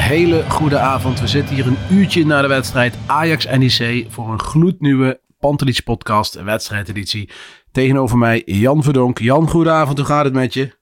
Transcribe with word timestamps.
Hele 0.00 0.44
goede 0.50 0.78
avond. 0.78 1.20
We 1.20 1.26
zitten 1.26 1.54
hier 1.54 1.66
een 1.66 1.78
uurtje 1.90 2.26
na 2.26 2.42
de 2.42 2.48
wedstrijd 2.48 2.94
Ajax-NEC 3.06 4.06
voor 4.08 4.28
een 4.28 4.40
gloednieuwe 4.40 5.20
Pantelich 5.38 5.84
podcast, 5.84 6.34
wedstrijdeditie. 6.34 7.30
Tegenover 7.72 8.18
mij 8.18 8.42
Jan 8.44 8.82
Verdonk. 8.82 9.18
Jan, 9.18 9.48
goedenavond. 9.48 9.98
Hoe 9.98 10.06
gaat 10.06 10.24
het 10.24 10.34
met 10.34 10.54
je? 10.54 10.76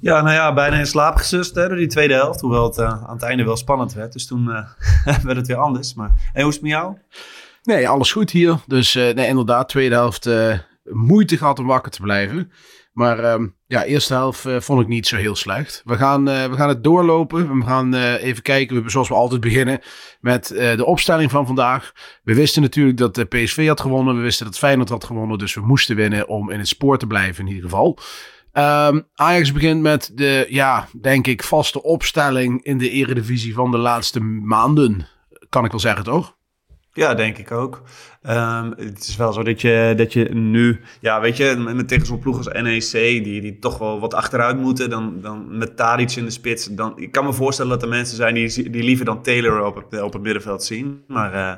Ja, 0.00 0.22
nou 0.22 0.34
ja, 0.34 0.54
bijna 0.54 0.76
in 0.76 0.86
slaap 0.86 1.16
gesust 1.16 1.54
hè, 1.54 1.68
door 1.68 1.76
die 1.76 1.86
tweede 1.86 2.14
helft. 2.14 2.40
Hoewel 2.40 2.64
het 2.64 2.78
eh, 2.78 3.04
aan 3.04 3.14
het 3.14 3.22
einde 3.22 3.44
wel 3.44 3.56
spannend 3.56 3.92
werd. 3.92 4.12
Dus 4.12 4.26
toen 4.26 4.50
eh, 4.50 4.68
werd 5.24 5.36
het 5.36 5.46
weer 5.46 5.56
anders. 5.56 5.94
Maar 5.94 6.10
hoe 6.32 6.48
is 6.48 6.54
het 6.54 6.62
met 6.62 6.70
jou? 6.70 6.96
Nee, 7.62 7.88
alles 7.88 8.12
goed 8.12 8.30
hier. 8.30 8.58
Dus 8.66 8.94
eh, 8.94 9.14
nee, 9.14 9.26
inderdaad, 9.26 9.68
tweede 9.68 9.94
helft 9.94 10.28
moeite 10.82 11.36
gehad 11.36 11.58
om 11.58 11.66
wakker 11.66 11.92
te 11.92 12.00
blijven. 12.00 12.52
Maar 12.96 13.18
ehm, 13.18 13.46
ja, 13.66 13.84
eerste 13.84 14.14
helft 14.14 14.46
eh, 14.46 14.60
vond 14.60 14.80
ik 14.80 14.88
niet 14.88 15.06
zo 15.06 15.16
heel 15.16 15.36
slecht. 15.36 15.82
We 15.84 15.96
gaan, 15.96 16.28
eh, 16.28 16.44
we 16.44 16.56
gaan 16.56 16.68
het 16.68 16.84
doorlopen. 16.84 17.58
We 17.58 17.64
gaan 17.64 17.94
eh, 17.94 18.22
even 18.22 18.42
kijken, 18.42 18.82
we, 18.82 18.90
zoals 18.90 19.08
we 19.08 19.14
altijd 19.14 19.40
beginnen, 19.40 19.80
met 20.20 20.46
de 20.48 20.84
opstelling 20.84 21.30
van 21.30 21.46
vandaag. 21.46 21.92
We 22.22 22.34
wisten 22.34 22.62
natuurlijk 22.62 22.96
dat 22.96 23.14
de 23.14 23.24
PSV 23.24 23.66
had 23.66 23.80
gewonnen. 23.80 24.16
We 24.16 24.22
wisten 24.22 24.46
dat 24.46 24.58
Feyenoord 24.58 24.88
had 24.88 25.04
gewonnen. 25.04 25.38
Dus 25.38 25.54
we 25.54 25.60
moesten 25.60 25.96
winnen 25.96 26.28
om 26.28 26.50
in 26.50 26.58
het 26.58 26.68
spoor 26.68 26.98
te 26.98 27.06
blijven 27.06 27.46
in 27.46 27.54
ieder 27.54 27.70
geval. 27.70 27.98
Ehm, 28.52 29.00
Ajax 29.14 29.52
begint 29.52 29.82
met 29.82 30.10
de, 30.14 30.46
ja, 30.48 30.88
denk 31.00 31.26
ik, 31.26 31.42
vaste 31.42 31.82
opstelling 31.82 32.64
in 32.64 32.78
de 32.78 32.90
eredivisie 32.90 33.54
van 33.54 33.70
de 33.70 33.78
laatste 33.78 34.20
maanden. 34.20 35.08
Kan 35.48 35.64
ik 35.64 35.70
wel 35.70 35.80
zeggen, 35.80 36.04
toch? 36.04 36.35
Ja, 36.96 37.14
denk 37.14 37.38
ik 37.38 37.50
ook. 37.50 37.82
Ehm, 38.22 38.70
het 38.76 39.08
is 39.08 39.16
wel 39.16 39.32
zo 39.32 39.42
dat 39.42 39.60
je, 39.60 39.94
dat 39.96 40.12
je 40.12 40.24
nu, 40.34 40.80
ja, 41.00 41.20
weet 41.20 41.36
je, 41.36 41.56
met 41.74 41.88
tegen 41.88 42.06
zo'n 42.06 42.18
ploeg 42.18 42.36
als 42.36 42.62
NEC, 42.62 42.90
die, 43.24 43.40
die 43.40 43.58
toch 43.58 43.78
wel 43.78 44.00
wat 44.00 44.14
achteruit 44.14 44.58
moeten, 44.58 44.90
dan, 44.90 45.20
dan 45.20 45.58
met 45.58 45.76
Tadic 45.76 46.12
in 46.12 46.24
de 46.24 46.30
spits. 46.30 46.66
Dan, 46.66 46.92
ik 46.96 47.12
kan 47.12 47.24
me 47.24 47.32
voorstellen 47.32 47.70
dat 47.70 47.82
er 47.82 47.88
mensen 47.88 48.16
zijn 48.16 48.34
die, 48.34 48.70
die 48.70 48.82
liever 48.82 49.04
dan 49.04 49.22
Taylor 49.22 49.64
op 49.64 49.74
het, 49.74 50.02
op 50.02 50.12
het 50.12 50.22
middenveld 50.22 50.64
zien. 50.64 51.02
Maar 51.06 51.32
eh, 51.32 51.56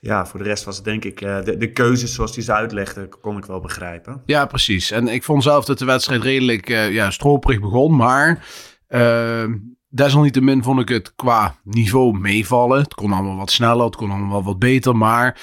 ja, 0.00 0.26
voor 0.26 0.38
de 0.38 0.48
rest 0.48 0.64
was 0.64 0.76
het 0.76 0.84
denk 0.84 1.04
ik, 1.04 1.20
eh, 1.20 1.42
de, 1.44 1.56
de 1.56 1.72
keuzes 1.72 2.14
zoals 2.14 2.34
hij 2.34 2.44
ze 2.44 2.52
uitlegde, 2.52 3.08
kon 3.20 3.36
ik 3.36 3.44
wel 3.44 3.60
begrijpen. 3.60 4.22
Ja, 4.26 4.46
precies. 4.46 4.90
En 4.90 5.08
ik 5.08 5.24
vond 5.24 5.42
zelf 5.42 5.64
dat 5.64 5.78
de 5.78 5.84
wedstrijd 5.84 6.22
redelijk 6.22 6.68
uh, 6.68 6.92
ja, 6.92 7.10
stroperig 7.10 7.60
begon. 7.60 7.96
Maar 7.96 8.46
uh, 8.88 9.44
desalniettemin 9.90 10.62
vond 10.62 10.80
ik 10.80 10.88
het 10.88 11.14
qua 11.14 11.54
niveau 11.64 12.18
meevallen. 12.18 12.82
Het 12.82 12.94
kon 12.94 13.12
allemaal 13.12 13.36
wat 13.36 13.50
sneller, 13.50 13.84
het 13.84 13.96
kon 13.96 14.10
allemaal 14.10 14.42
wat 14.42 14.58
beter. 14.58 14.96
Maar 14.96 15.40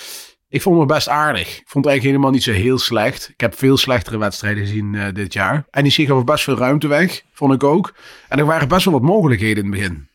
ik 0.50 0.62
vond 0.62 0.80
het 0.80 0.88
best 0.88 1.10
aardig. 1.10 1.48
Ik 1.48 1.68
vond 1.68 1.86
het 1.86 1.94
eigenlijk 1.94 2.04
helemaal 2.04 2.32
niet 2.32 2.44
zo 2.44 2.52
heel 2.52 2.78
slecht. 2.78 3.30
Ik 3.30 3.40
heb 3.42 3.58
veel 3.58 3.78
slechtere 3.78 4.18
wedstrijden 4.18 4.66
gezien 4.66 4.94
uh, 4.94 5.06
dit 5.14 5.34
jaar. 5.34 5.66
En 5.70 5.84
die 5.84 5.92
gaf 5.92 6.24
best 6.24 6.44
veel 6.44 6.58
ruimte 6.58 6.88
weg, 6.88 7.22
vond 7.34 7.54
ik 7.54 7.64
ook. 7.64 7.94
En 8.28 8.40
er 8.40 8.46
waren 8.46 8.68
best 8.68 8.86
wel 8.86 8.94
wat 8.94 9.04
mogelijkheden 9.04 9.64
in 9.64 9.72
het 9.72 9.80
begin. 9.80 10.08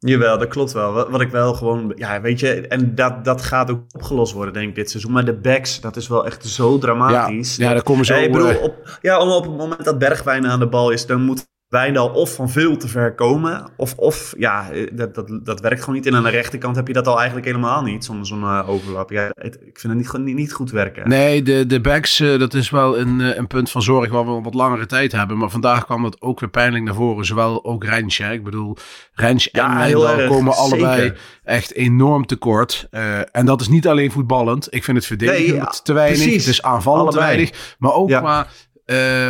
Jawel, 0.00 0.38
dat 0.38 0.48
klopt 0.48 0.72
wel. 0.72 0.92
Wat, 0.92 1.08
wat 1.08 1.20
ik 1.20 1.30
wel 1.30 1.54
gewoon, 1.54 1.92
ja, 1.96 2.20
weet 2.20 2.40
je, 2.40 2.68
en 2.68 2.94
dat, 2.94 3.24
dat 3.24 3.42
gaat 3.42 3.70
ook 3.70 3.80
opgelost 3.92 4.32
worden, 4.32 4.54
denk 4.54 4.68
ik, 4.68 4.74
dit 4.74 4.90
seizoen. 4.90 5.12
Maar 5.12 5.24
de 5.24 5.34
backs, 5.34 5.80
dat 5.80 5.96
is 5.96 6.08
wel 6.08 6.26
echt 6.26 6.46
zo 6.46 6.78
dramatisch. 6.78 7.56
Ja, 7.56 7.66
ja 7.68 7.72
daar 7.72 7.82
komen 7.82 8.04
ze 8.04 8.14
ja, 8.14 8.20
ik 8.20 8.32
bedoel, 8.32 8.56
op, 8.56 8.98
ja, 9.02 9.36
op 9.36 9.42
het 9.42 9.56
moment 9.56 9.84
dat 9.84 9.98
Bergwijn 9.98 10.46
aan 10.46 10.58
de 10.58 10.68
bal 10.68 10.90
is, 10.90 11.06
dan 11.06 11.22
moet 11.22 11.46
Wijndal 11.68 12.08
of 12.08 12.34
van 12.34 12.50
veel 12.50 12.76
te 12.76 12.88
ver 12.88 13.14
komen. 13.14 13.70
Of, 13.76 13.94
of 13.96 14.34
ja, 14.38 14.70
dat, 14.92 15.14
dat, 15.14 15.40
dat 15.42 15.60
werkt 15.60 15.80
gewoon 15.80 15.94
niet. 15.94 16.06
En 16.06 16.14
aan 16.14 16.22
de 16.22 16.30
rechterkant 16.30 16.76
heb 16.76 16.86
je 16.86 16.92
dat 16.92 17.06
al 17.06 17.16
eigenlijk 17.16 17.46
helemaal 17.46 17.82
niet, 17.82 18.04
zo'n 18.04 18.26
zo'n 18.26 18.40
uh, 18.40 18.68
overlap. 18.68 19.10
Ja, 19.10 19.30
het, 19.34 19.54
ik 19.54 19.78
vind 19.78 19.92
het 19.92 20.12
niet, 20.12 20.24
niet, 20.24 20.36
niet 20.36 20.52
goed 20.52 20.70
werken. 20.70 21.08
Nee, 21.08 21.42
de, 21.42 21.66
de 21.66 21.80
backs, 21.80 22.20
uh, 22.20 22.38
dat 22.38 22.54
is 22.54 22.70
wel 22.70 22.98
een, 22.98 23.20
uh, 23.20 23.36
een 23.36 23.46
punt 23.46 23.70
van 23.70 23.82
zorg 23.82 24.10
waar 24.10 24.26
we 24.26 24.40
wat 24.40 24.54
langere 24.54 24.86
tijd 24.86 25.12
hebben. 25.12 25.38
Maar 25.38 25.50
vandaag 25.50 25.84
kwam 25.84 26.04
het 26.04 26.20
ook 26.20 26.40
weer 26.40 26.48
pijnlijk 26.48 26.84
naar 26.84 26.94
voren. 26.94 27.24
Zowel 27.24 27.64
ook 27.64 27.84
Rens, 27.84 28.18
Ik 28.18 28.44
bedoel, 28.44 28.76
Rens 29.12 29.50
en 29.50 29.62
ja, 29.62 29.76
Wijndal 29.76 30.28
komen 30.28 30.56
allebei 30.56 31.12
echt 31.44 31.74
enorm 31.74 32.26
tekort. 32.26 32.88
en 33.32 33.46
dat 33.46 33.60
is 33.60 33.68
niet 33.68 33.88
alleen 33.88 34.10
voetballend. 34.10 34.74
Ik 34.74 34.84
vind 34.84 34.96
het 34.96 35.06
verdedigen 35.06 35.50
nee, 35.50 35.54
ja, 35.54 35.72
te 35.82 35.92
weinig. 35.92 36.22
Precies. 36.22 36.44
Het 36.44 36.54
is 36.54 36.62
aanvallend 36.62 37.10
te 37.10 37.18
weinig. 37.18 37.76
Maar 37.78 37.92
ook 37.92 38.08
ja. 38.08 38.20
qua 38.20 38.46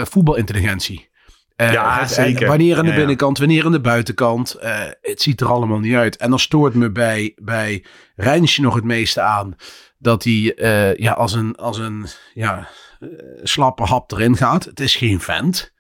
voetbalintelligentie. 0.05 1.08
Uh, 1.61 1.73
ja, 1.73 2.01
het, 2.01 2.11
zeker. 2.11 2.49
Wanneer 2.49 2.79
aan 2.79 2.85
de 2.85 2.95
binnenkant, 2.95 3.39
wanneer 3.39 3.65
aan 3.65 3.73
de 3.73 3.81
buitenkant. 3.81 4.57
Uh, 4.63 4.85
het 5.01 5.23
ziet 5.23 5.41
er 5.41 5.47
allemaal 5.47 5.79
niet 5.79 5.95
uit. 5.95 6.17
En 6.17 6.31
dan 6.31 6.39
stoort 6.39 6.75
me 6.75 6.91
bij, 6.91 7.33
bij 7.37 7.85
Rijnsje 8.17 8.61
nog 8.61 8.75
het 8.75 8.85
meeste 8.85 9.21
aan. 9.21 9.57
Dat 9.99 10.25
hij 10.25 10.53
uh, 10.57 10.97
ja, 10.97 11.13
als 11.13 11.33
een, 11.33 11.57
als 11.57 11.79
een 11.79 12.07
ja, 12.35 12.69
slappe 13.43 13.83
hap 13.83 14.13
erin 14.13 14.37
gaat. 14.37 14.65
Het 14.65 14.81
is 14.81 14.97
geen 14.97 15.21
vent, 15.21 15.73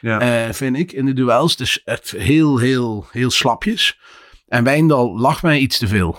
ja. 0.00 0.52
vind 0.52 0.76
ik, 0.76 0.92
in 0.92 1.06
de 1.06 1.12
duels. 1.12 1.50
Het 1.50 1.60
is 1.60 1.82
echt 1.84 2.10
heel, 2.10 2.58
heel, 2.58 3.06
heel 3.10 3.30
slapjes. 3.30 4.00
En 4.48 4.64
Wijndal 4.64 5.18
lacht 5.18 5.42
mij 5.42 5.58
iets 5.58 5.78
te 5.78 5.88
veel. 5.88 6.18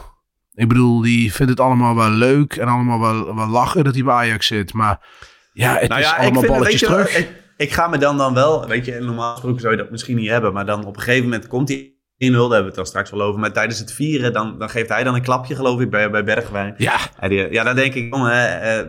Ik 0.54 0.68
bedoel, 0.68 1.02
die 1.02 1.34
vindt 1.34 1.52
het 1.52 1.60
allemaal 1.60 1.96
wel 1.96 2.10
leuk 2.10 2.56
en 2.56 2.68
allemaal 2.68 3.00
wel, 3.00 3.36
wel 3.36 3.48
lachen 3.48 3.84
dat 3.84 3.94
hij 3.94 4.04
bij 4.04 4.14
Ajax 4.14 4.48
zit. 4.48 4.74
Maar 4.74 5.08
ja, 5.54 5.78
het 5.78 5.90
nou 5.90 6.02
is 6.02 6.14
allemaal 6.14 6.46
balletjes 6.46 6.82
het, 6.82 6.90
terug. 6.90 7.40
Ik 7.62 7.74
ga 7.74 7.88
me 7.88 7.98
dan 7.98 8.18
dan 8.18 8.34
wel, 8.34 8.68
weet 8.68 8.86
je, 8.86 9.00
normaal 9.00 9.32
gesproken 9.32 9.62
zou 9.62 9.74
je 9.74 9.82
dat 9.82 9.92
misschien 9.92 10.16
niet 10.16 10.30
hebben, 10.30 10.54
maar 10.54 10.66
dan 10.66 10.86
op 10.86 10.96
een 10.96 11.02
gegeven 11.02 11.24
moment 11.24 11.48
komt 11.48 11.70
hij 11.70 11.78
1-0, 11.86 11.94
daar 12.18 12.40
hebben 12.40 12.50
we 12.50 12.66
het 12.66 12.76
dan 12.76 12.86
straks 12.86 13.10
wel 13.10 13.22
over. 13.22 13.40
Maar 13.40 13.52
tijdens 13.52 13.80
het 13.80 13.94
vieren, 13.94 14.34
dan, 14.34 14.60
dan 14.60 14.70
geeft 14.70 14.90
hij 14.90 15.04
dan 15.04 15.16
een 15.16 15.22
klapje, 15.22 15.56
geloof 15.56 15.80
ik, 15.80 15.90
bij, 15.90 16.10
bij 16.10 16.24
Bergwijn. 16.24 16.74
Ja. 16.78 16.98
Ja, 17.30 17.64
dan 17.64 17.76
denk 17.76 17.94
ik, 17.94 18.14
jongen, 18.14 18.64
uh, 18.64 18.88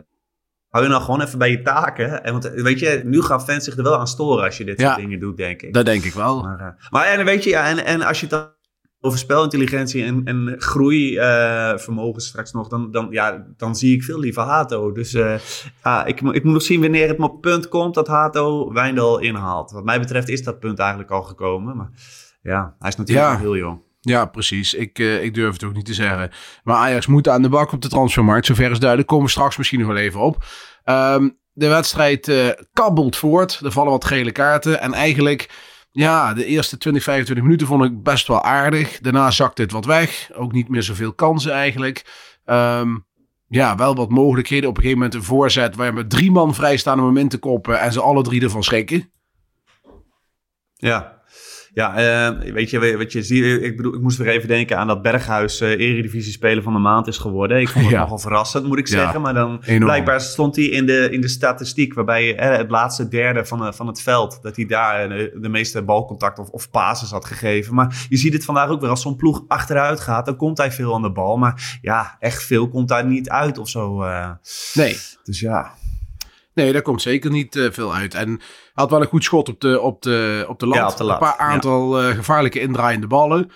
hou 0.68 0.84
je 0.84 0.90
nou 0.90 1.02
gewoon 1.02 1.22
even 1.22 1.38
bij 1.38 1.50
je 1.50 1.62
taken. 1.62 2.24
En 2.24 2.32
want, 2.32 2.44
weet 2.44 2.78
je, 2.78 3.00
nu 3.04 3.22
gaan 3.22 3.42
fans 3.42 3.64
zich 3.64 3.76
er 3.76 3.82
wel 3.82 3.98
aan 3.98 4.06
storen 4.06 4.44
als 4.44 4.56
je 4.56 4.64
dit 4.64 4.80
ja, 4.80 4.86
soort 4.86 5.00
dingen 5.00 5.20
doet, 5.20 5.36
denk 5.36 5.62
ik. 5.62 5.74
Dat 5.74 5.84
denk 5.84 6.04
ik 6.04 6.12
wel. 6.12 6.42
Maar, 6.42 6.60
uh, 6.60 6.90
maar 6.90 7.06
en 7.06 7.24
weet 7.24 7.44
je, 7.44 7.50
ja, 7.50 7.68
en, 7.68 7.84
en 7.84 8.02
als 8.02 8.20
je 8.20 8.26
het 8.26 8.34
dan 8.34 8.50
over 9.04 9.18
spelintelligentie 9.18 10.04
en, 10.04 10.20
en 10.24 10.54
groeivermogen 10.58 12.20
uh, 12.20 12.26
straks 12.26 12.52
nog, 12.52 12.68
dan, 12.68 12.90
dan, 12.90 13.06
ja, 13.10 13.46
dan 13.56 13.76
zie 13.76 13.94
ik 13.94 14.02
veel 14.02 14.18
liever 14.18 14.42
Hato. 14.42 14.92
Dus 14.92 15.14
uh, 15.14 15.34
ja, 15.84 16.04
ik, 16.04 16.20
ik 16.20 16.44
moet 16.44 16.52
nog 16.52 16.62
zien 16.62 16.80
wanneer 16.80 17.08
het 17.08 17.18
op 17.18 17.40
punt 17.40 17.68
komt 17.68 17.94
dat 17.94 18.06
Hato 18.06 18.72
Wijndal 18.72 19.18
inhaalt. 19.18 19.70
Wat 19.70 19.84
mij 19.84 19.98
betreft 20.00 20.28
is 20.28 20.42
dat 20.42 20.60
punt 20.60 20.78
eigenlijk 20.78 21.10
al 21.10 21.22
gekomen. 21.22 21.76
Maar 21.76 21.90
ja, 22.42 22.74
hij 22.78 22.88
is 22.88 22.96
natuurlijk 22.96 23.26
Ja. 23.26 23.32
nog 23.32 23.40
heel 23.40 23.56
jong. 23.56 23.80
Ja, 24.00 24.26
precies. 24.26 24.74
Ik, 24.74 24.98
uh, 24.98 25.22
ik 25.22 25.34
durf 25.34 25.52
het 25.52 25.64
ook 25.64 25.74
niet 25.74 25.86
te 25.86 25.94
zeggen. 25.94 26.30
Maar 26.64 26.76
Ajax 26.76 27.06
moet 27.06 27.28
aan 27.28 27.42
de 27.42 27.48
bak 27.48 27.72
op 27.72 27.82
de 27.82 27.88
transfermarkt. 27.88 28.46
Zover 28.46 28.70
is 28.70 28.78
duidelijk. 28.78 29.08
Komen 29.08 29.24
we 29.24 29.30
straks 29.30 29.56
misschien 29.56 29.78
nog 29.78 29.88
wel 29.88 29.96
even 29.96 30.20
op. 30.20 30.44
Um, 30.84 31.38
de 31.52 31.68
wedstrijd 31.68 32.32
kabbelt 32.72 33.16
voort. 33.16 33.60
Er 33.64 33.72
vallen 33.72 33.90
wat 33.90 34.04
gele 34.04 34.32
kaarten. 34.32 34.80
En 34.80 34.92
eigenlijk, 34.92 35.71
ja, 35.92 36.34
de 36.34 36.44
eerste 36.44 36.78
20, 36.78 37.02
25 37.02 37.44
minuten 37.44 37.66
vond 37.66 37.84
ik 37.84 38.02
best 38.02 38.26
wel 38.26 38.42
aardig. 38.42 39.00
Daarna 39.00 39.30
zakt 39.30 39.56
dit 39.56 39.72
wat 39.72 39.84
weg. 39.84 40.30
Ook 40.34 40.52
niet 40.52 40.68
meer 40.68 40.82
zoveel 40.82 41.12
kansen 41.12 41.52
eigenlijk. 41.52 42.04
Um, 42.44 43.06
ja, 43.48 43.76
wel 43.76 43.94
wat 43.94 44.10
mogelijkheden. 44.10 44.68
Op 44.68 44.76
een 44.76 44.82
gegeven 44.82 45.02
moment 45.02 45.20
een 45.20 45.26
voorzet 45.26 45.76
waar 45.76 45.86
je 45.86 45.92
met 45.92 46.10
drie 46.10 46.30
man 46.30 46.54
vrij 46.54 46.76
staan 46.76 47.00
om 47.00 47.06
hem 47.06 47.16
in 47.16 47.28
te 47.28 47.38
koppen. 47.38 47.80
En 47.80 47.92
ze 47.92 48.00
alle 48.00 48.22
drie 48.22 48.42
ervan 48.42 48.62
schrikken. 48.62 49.12
Ja. 50.74 51.21
Ja, 51.74 52.30
uh, 52.30 52.52
weet 52.52 52.70
je, 52.70 52.96
wat 52.96 53.12
je 53.12 53.22
ziet, 53.22 53.62
ik 53.62 53.76
bedoel, 53.76 53.94
ik 53.94 54.00
moest 54.00 54.18
weer 54.18 54.28
even 54.28 54.48
denken 54.48 54.78
aan 54.78 54.86
dat 54.86 55.02
Berghuis 55.02 55.60
uh, 55.60 55.68
Eredivisie 55.70 56.32
Speler 56.32 56.62
van 56.62 56.72
de 56.72 56.78
Maand 56.78 57.06
is 57.06 57.18
geworden. 57.18 57.60
Ik 57.60 57.68
vond 57.68 57.84
het 57.84 57.94
ja. 57.94 58.00
nogal 58.00 58.18
verrassend, 58.18 58.66
moet 58.66 58.78
ik 58.78 58.88
zeggen. 58.88 59.20
Maar 59.20 59.34
dan 59.34 59.62
Enorm. 59.64 59.84
blijkbaar 59.84 60.20
stond 60.20 60.56
hij 60.56 60.64
in 60.64 60.86
de, 60.86 61.08
in 61.10 61.20
de 61.20 61.28
statistiek, 61.28 61.94
waarbij 61.94 62.34
het 62.36 62.70
laatste 62.70 63.08
derde 63.08 63.44
van, 63.44 63.74
van 63.74 63.86
het 63.86 64.02
veld, 64.02 64.38
dat 64.42 64.56
hij 64.56 64.66
daar 64.66 65.08
de, 65.08 65.38
de 65.40 65.48
meeste 65.48 65.82
balcontact 65.82 66.38
of, 66.38 66.48
of 66.48 66.68
had 67.10 67.24
gegeven. 67.24 67.74
Maar 67.74 68.06
je 68.08 68.16
ziet 68.16 68.32
het 68.32 68.44
vandaag 68.44 68.68
ook 68.68 68.80
weer, 68.80 68.90
als 68.90 69.02
zo'n 69.02 69.16
ploeg 69.16 69.44
achteruit 69.48 70.00
gaat, 70.00 70.26
dan 70.26 70.36
komt 70.36 70.58
hij 70.58 70.72
veel 70.72 70.94
aan 70.94 71.02
de 71.02 71.12
bal. 71.12 71.36
Maar 71.36 71.78
ja, 71.82 72.16
echt 72.18 72.42
veel 72.42 72.68
komt 72.68 72.88
daar 72.88 73.06
niet 73.06 73.28
uit 73.28 73.58
of 73.58 73.68
zo. 73.68 74.04
nee. 74.74 74.96
Dus 75.24 75.40
ja. 75.40 75.72
Nee, 76.54 76.72
daar 76.72 76.82
komt 76.82 77.02
zeker 77.02 77.30
niet 77.30 77.56
uh, 77.56 77.70
veel 77.70 77.94
uit. 77.94 78.14
En 78.14 78.40
had 78.72 78.90
wel 78.90 79.00
een 79.00 79.06
goed 79.06 79.24
schot 79.24 79.48
op 79.48 79.60
de, 79.60 79.80
op 79.80 80.02
de, 80.02 80.44
op 80.48 80.58
de 80.58 80.66
lat. 80.66 80.76
Ja, 80.76 80.88
op 80.88 80.96
de 80.96 81.04
lat. 81.04 81.20
Een 81.20 81.28
paar 81.28 81.36
aantal 81.36 82.02
uh, 82.02 82.14
gevaarlijke 82.14 82.60
indraaiende 82.60 83.06
ballen. 83.06 83.50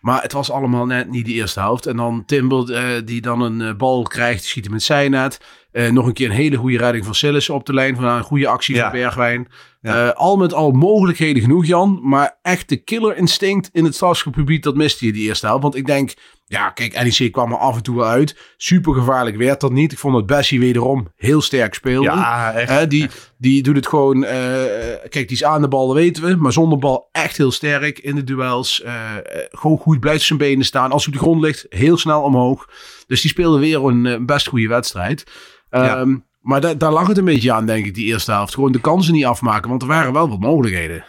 Maar 0.00 0.22
het 0.22 0.32
was 0.32 0.50
allemaal 0.50 0.86
net 0.86 1.10
niet 1.10 1.26
de 1.26 1.32
eerste 1.32 1.60
helft. 1.60 1.86
En 1.86 1.96
dan 1.96 2.24
Timber, 2.26 2.70
uh, 2.70 3.00
die 3.04 3.20
dan 3.20 3.40
een 3.40 3.76
bal 3.76 4.02
krijgt, 4.02 4.44
schiet 4.44 4.64
hem 4.64 4.72
met 4.72 4.82
zijn 4.82 5.10
net. 5.10 5.40
nog 5.72 6.06
een 6.06 6.12
keer 6.12 6.28
een 6.28 6.36
hele 6.36 6.56
goede 6.56 6.78
redding 6.78 7.04
van 7.04 7.14
Sillis 7.14 7.50
op 7.50 7.66
de 7.66 7.74
lijn. 7.74 7.96
Van 7.96 8.04
een 8.04 8.22
goede 8.22 8.48
actie 8.48 8.74
ja. 8.74 8.82
van 8.82 8.92
Bergwijn. 8.92 9.48
Ja. 9.92 10.08
al 10.08 10.36
met 10.36 10.54
al 10.54 10.70
mogelijkheden 10.70 11.42
genoeg, 11.42 11.66
Jan. 11.66 12.00
Maar 12.02 12.38
echt 12.42 12.68
de 12.68 12.76
killer 12.76 13.16
instinct 13.16 13.68
in 13.72 13.84
het 13.84 13.94
strafschopgebied, 13.94 14.62
dat 14.62 14.74
miste 14.74 15.06
je 15.06 15.12
die 15.12 15.26
eerste 15.26 15.46
helft. 15.46 15.62
Want 15.62 15.76
ik 15.76 15.86
denk, 15.86 16.14
ja, 16.46 16.70
kijk, 16.70 17.02
NEC 17.02 17.32
kwam 17.32 17.52
er 17.52 17.58
af 17.58 17.76
en 17.76 17.82
toe 17.82 17.96
wel 17.96 18.06
uit. 18.06 18.36
Super 18.56 18.94
gevaarlijk 18.94 19.36
werd 19.36 19.60
dat 19.60 19.72
niet. 19.72 19.92
Ik 19.92 19.98
vond 19.98 20.14
dat 20.14 20.26
Bessie 20.26 20.60
wederom 20.60 21.08
heel 21.16 21.40
sterk 21.40 21.74
speelde. 21.74 22.08
Ja, 22.08 22.52
echt. 22.52 22.90
die, 22.90 23.08
die 23.38 23.62
doet 23.62 23.76
het 23.76 23.86
gewoon... 23.86 24.16
Uh, 24.16 24.30
kijk, 25.08 25.12
die 25.12 25.30
is 25.30 25.44
aan 25.44 25.60
de 25.60 25.68
bal, 25.68 25.86
dat 25.86 25.96
weten 25.96 26.24
we. 26.24 26.36
Maar 26.36 26.52
zonder 26.52 26.78
bal 26.78 27.08
echt 27.12 27.36
heel 27.36 27.52
sterk 27.52 27.98
in 27.98 28.14
de 28.14 28.24
duels. 28.24 28.82
Uh, 28.84 28.92
gewoon 29.50 29.78
goed 29.78 30.00
blijft 30.00 30.24
zijn 30.24 30.38
benen 30.38 30.64
staan. 30.64 30.92
Als 30.92 31.04
hij 31.04 31.14
op 31.14 31.20
de 31.20 31.24
grond 31.24 31.42
ligt, 31.42 31.66
heel 31.68 31.96
snel 31.96 32.22
omhoog. 32.22 32.68
Dus 33.06 33.20
die 33.20 33.30
speelde 33.30 33.58
weer 33.58 33.84
een, 33.84 34.26
best 34.26 34.46
goede 34.46 34.68
wedstrijd. 34.68 35.24
Ja. 35.70 36.06
Maar 36.44 36.60
da 36.60 36.74
daar 36.74 36.92
lag 36.92 37.06
het 37.06 37.18
een 37.18 37.24
beetje 37.24 37.52
aan, 37.52 37.66
denk 37.66 37.86
ik, 37.86 37.94
die 37.94 38.04
eerste 38.04 38.32
helft. 38.32 38.54
Gewoon 38.54 38.72
de 38.72 38.80
kansen 38.80 39.12
niet 39.12 39.24
afmaken, 39.24 39.70
want 39.70 39.82
er 39.82 39.88
waren 39.88 40.12
wel 40.12 40.28
wat 40.28 40.40
mogelijkheden. 40.40 41.04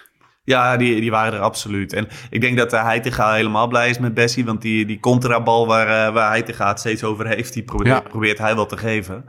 Ja, 0.45 0.77
die, 0.77 1.01
die 1.01 1.12
waren 1.12 1.33
er 1.33 1.39
absoluut. 1.39 1.94
En 1.94 2.07
ik 2.30 2.42
denk 2.42 2.57
dat 2.57 2.74
uh, 2.74 2.83
Heitinga 2.83 3.33
helemaal 3.33 3.68
blij 3.68 3.89
is 3.89 4.00
met 4.00 4.13
Bessie. 4.13 4.45
Want 4.45 4.62
die, 4.62 4.86
die 4.86 5.00
contrabal 5.00 5.68
waar, 5.68 5.88
uh, 6.07 6.13
waar 6.13 6.30
Heitinga 6.30 6.68
het 6.68 6.80
steeds 6.80 7.03
over 7.03 7.27
heeft, 7.27 7.53
die 7.53 7.63
probeert, 7.63 8.03
ja. 8.03 8.09
probeert 8.09 8.38
hij 8.38 8.56
wel 8.56 8.65
te 8.65 8.77
geven. 8.77 9.25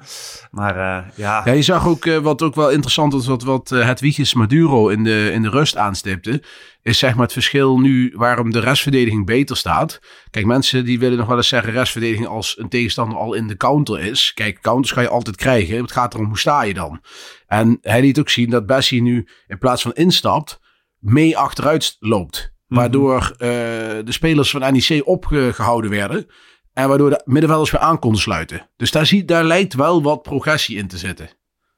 Maar 0.50 0.76
uh, 0.76 1.10
ja... 1.14 1.42
Ja, 1.44 1.52
je 1.52 1.62
zag 1.62 1.86
ook, 1.86 2.04
wat 2.04 2.42
ook 2.42 2.54
wel 2.54 2.70
interessant 2.70 3.12
was, 3.12 3.26
wat, 3.26 3.42
wat 3.42 3.68
het 3.68 4.00
Wiegjes 4.00 4.34
Maduro 4.34 4.88
in 4.88 5.04
de, 5.04 5.30
in 5.32 5.42
de 5.42 5.50
rust 5.50 5.76
aanstipte. 5.76 6.42
Is 6.82 6.98
zeg 6.98 7.14
maar 7.14 7.24
het 7.24 7.32
verschil 7.32 7.78
nu 7.78 8.12
waarom 8.16 8.50
de 8.50 8.60
restverdediging 8.60 9.26
beter 9.26 9.56
staat. 9.56 10.00
Kijk, 10.30 10.46
mensen 10.46 10.84
die 10.84 10.98
willen 10.98 11.18
nog 11.18 11.26
wel 11.26 11.36
eens 11.36 11.48
zeggen 11.48 11.72
restverdediging 11.72 12.26
als 12.26 12.58
een 12.58 12.68
tegenstander 12.68 13.18
al 13.18 13.34
in 13.34 13.46
de 13.46 13.56
counter 13.56 14.00
is. 14.00 14.32
Kijk, 14.34 14.60
counters 14.60 14.92
ga 14.92 15.00
je 15.00 15.08
altijd 15.08 15.36
krijgen. 15.36 15.80
Het 15.80 15.92
gaat 15.92 16.14
erom 16.14 16.26
hoe 16.26 16.38
sta 16.38 16.62
je 16.62 16.74
dan. 16.74 17.00
En 17.46 17.78
hij 17.82 18.00
liet 18.00 18.18
ook 18.18 18.28
zien 18.28 18.50
dat 18.50 18.66
Bessie 18.66 19.02
nu 19.02 19.28
in 19.46 19.58
plaats 19.58 19.82
van 19.82 19.92
instapt 19.92 20.60
mee 21.06 21.38
achteruit 21.38 21.96
loopt. 21.98 22.52
Mhm. 22.66 22.80
Waardoor 22.80 23.20
uh, 23.20 23.38
de 23.38 24.12
spelers 24.12 24.50
van 24.50 24.60
NEC 24.60 25.02
opgehouden 25.04 25.90
werden. 25.90 26.26
En 26.72 26.88
waardoor 26.88 27.10
de 27.10 27.22
middenvelders 27.24 27.70
weer 27.70 27.80
aan 27.80 27.98
konden 27.98 28.20
sluiten. 28.20 28.70
Dus 28.76 28.90
daar, 28.90 29.06
zie, 29.06 29.24
daar 29.24 29.44
lijkt 29.44 29.74
wel 29.74 30.02
wat 30.02 30.22
progressie 30.22 30.76
in 30.76 30.88
te 30.88 30.98
zitten. 30.98 31.28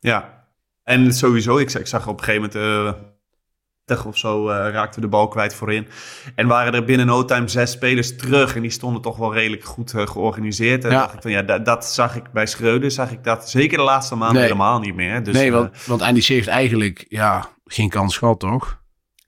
Ja, 0.00 0.46
en 0.84 1.12
sowieso, 1.12 1.58
ik, 1.58 1.72
ik 1.72 1.86
zag 1.86 2.06
op 2.06 2.18
een 2.18 2.24
gegeven 2.24 2.50
moment... 2.54 2.96
Uh, 2.96 4.06
of 4.06 4.18
zo 4.18 4.50
uh, 4.50 4.54
raakte 4.54 5.00
de 5.00 5.08
bal 5.08 5.28
kwijt 5.28 5.54
voorin. 5.54 5.86
En 6.34 6.46
waren 6.46 6.74
er 6.74 6.84
binnen 6.84 7.06
no 7.06 7.24
time 7.24 7.48
zes 7.48 7.70
spelers 7.70 8.16
terug. 8.16 8.56
En 8.56 8.62
die 8.62 8.70
stonden 8.70 9.02
toch 9.02 9.16
wel 9.16 9.34
redelijk 9.34 9.64
goed 9.64 9.92
uh, 9.92 10.06
georganiseerd. 10.06 10.84
En 10.84 10.90
ja. 10.90 11.00
dacht 11.00 11.14
ik 11.14 11.22
van, 11.22 11.30
ja, 11.30 11.42
dat, 11.42 11.64
dat, 11.64 11.86
zag 11.86 12.16
ik 12.16 12.32
bij 12.32 12.46
Schreuder. 12.46 12.90
Zag 12.90 13.10
ik 13.10 13.24
dat 13.24 13.50
zeker 13.50 13.78
de 13.78 13.84
laatste 13.84 14.14
maanden 14.14 14.36
nee. 14.36 14.44
helemaal 14.44 14.80
niet 14.80 14.94
meer. 14.94 15.22
Dus, 15.22 15.34
nee, 15.34 15.52
want, 15.52 15.84
want 15.86 16.00
NEC 16.00 16.24
heeft 16.24 16.48
eigenlijk 16.48 17.06
ja, 17.08 17.48
geen 17.64 17.88
kans 17.88 18.16
gehad, 18.16 18.40
toch? 18.40 18.77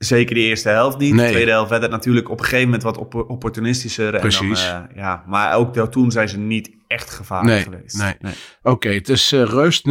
Zeker 0.04 0.34
de 0.34 0.40
eerste 0.40 0.68
helft 0.68 0.98
niet. 0.98 1.16
De 1.16 1.28
tweede 1.28 1.50
helft 1.50 1.70
werd 1.70 1.82
het 1.82 1.90
natuurlijk 1.90 2.30
op 2.30 2.38
een 2.38 2.44
gegeven 2.44 2.64
moment 2.64 2.82
wat 2.82 2.98
op 2.98 3.14
opportunistischer. 3.14 4.20
Precies. 4.20 4.66
En 4.66 4.72
dan, 4.72 4.88
uh, 4.90 4.96
ja, 4.96 5.24
maar 5.26 5.54
ook 5.56 5.76
toen 5.76 6.10
zijn 6.10 6.28
ze 6.28 6.38
niet 6.38 6.70
echt 6.86 7.10
gevaarlijk 7.10 7.62
geweest. 7.62 7.98
Nee. 7.98 8.14
nee. 8.20 8.32
Oké, 8.62 8.70
okay, 8.70 8.94
het 8.94 9.08
is 9.08 9.32
uh, 9.32 9.42
rust 9.42 9.88
0-0. 9.88 9.90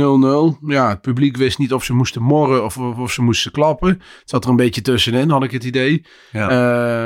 Ja, 0.68 0.90
het 0.90 1.02
publiek 1.02 1.38
wist 1.38 1.58
niet 1.58 1.74
of 1.74 1.84
ze 1.84 1.94
moesten 1.94 2.22
morren 2.22 2.64
of, 2.64 2.78
of, 2.78 2.98
of, 2.98 3.12
ze 3.12 3.22
moesten 3.22 3.52
klappen. 3.52 3.90
Het 3.90 4.22
zat 4.26 4.44
er 4.44 4.50
een 4.50 4.56
beetje 4.56 4.82
tussenin, 4.82 5.30
had 5.30 5.44
ik 5.44 5.52
het 5.52 5.64
idee. 5.64 6.06
Ja, 6.32 6.50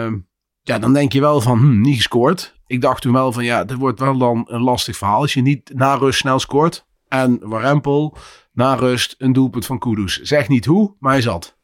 uh, 0.05 0.13
ja 0.61 0.79
dan 0.79 0.93
denk 0.93 1.11
je 1.13 1.19
wel 1.19 1.41
van, 1.41 1.57
hm, 1.57 1.81
niet 1.81 1.95
gescoord. 1.95 2.59
Ik 2.67 2.81
dacht 2.81 3.01
toen 3.01 3.13
wel 3.13 3.31
van, 3.31 3.43
ja, 3.43 3.63
dit 3.63 3.77
wordt 3.77 3.99
wel 3.99 4.17
dan 4.17 4.45
een 4.49 4.61
lastig 4.61 4.97
verhaal. 4.97 5.21
Als 5.21 5.33
je 5.33 5.41
niet 5.41 5.71
na 5.73 5.93
rust 5.93 6.19
snel 6.19 6.39
scoort. 6.39 6.85
En 7.07 7.39
Warempel, 7.41 8.17
na 8.51 8.73
rust, 8.73 9.15
een 9.17 9.33
doelpunt 9.33 9.65
van 9.65 9.79
Kudus. 9.79 10.21
Zeg 10.21 10.47
niet 10.47 10.65
hoe, 10.65 10.95
maar 10.99 11.11
hij 11.11 11.21
zat. 11.21 11.61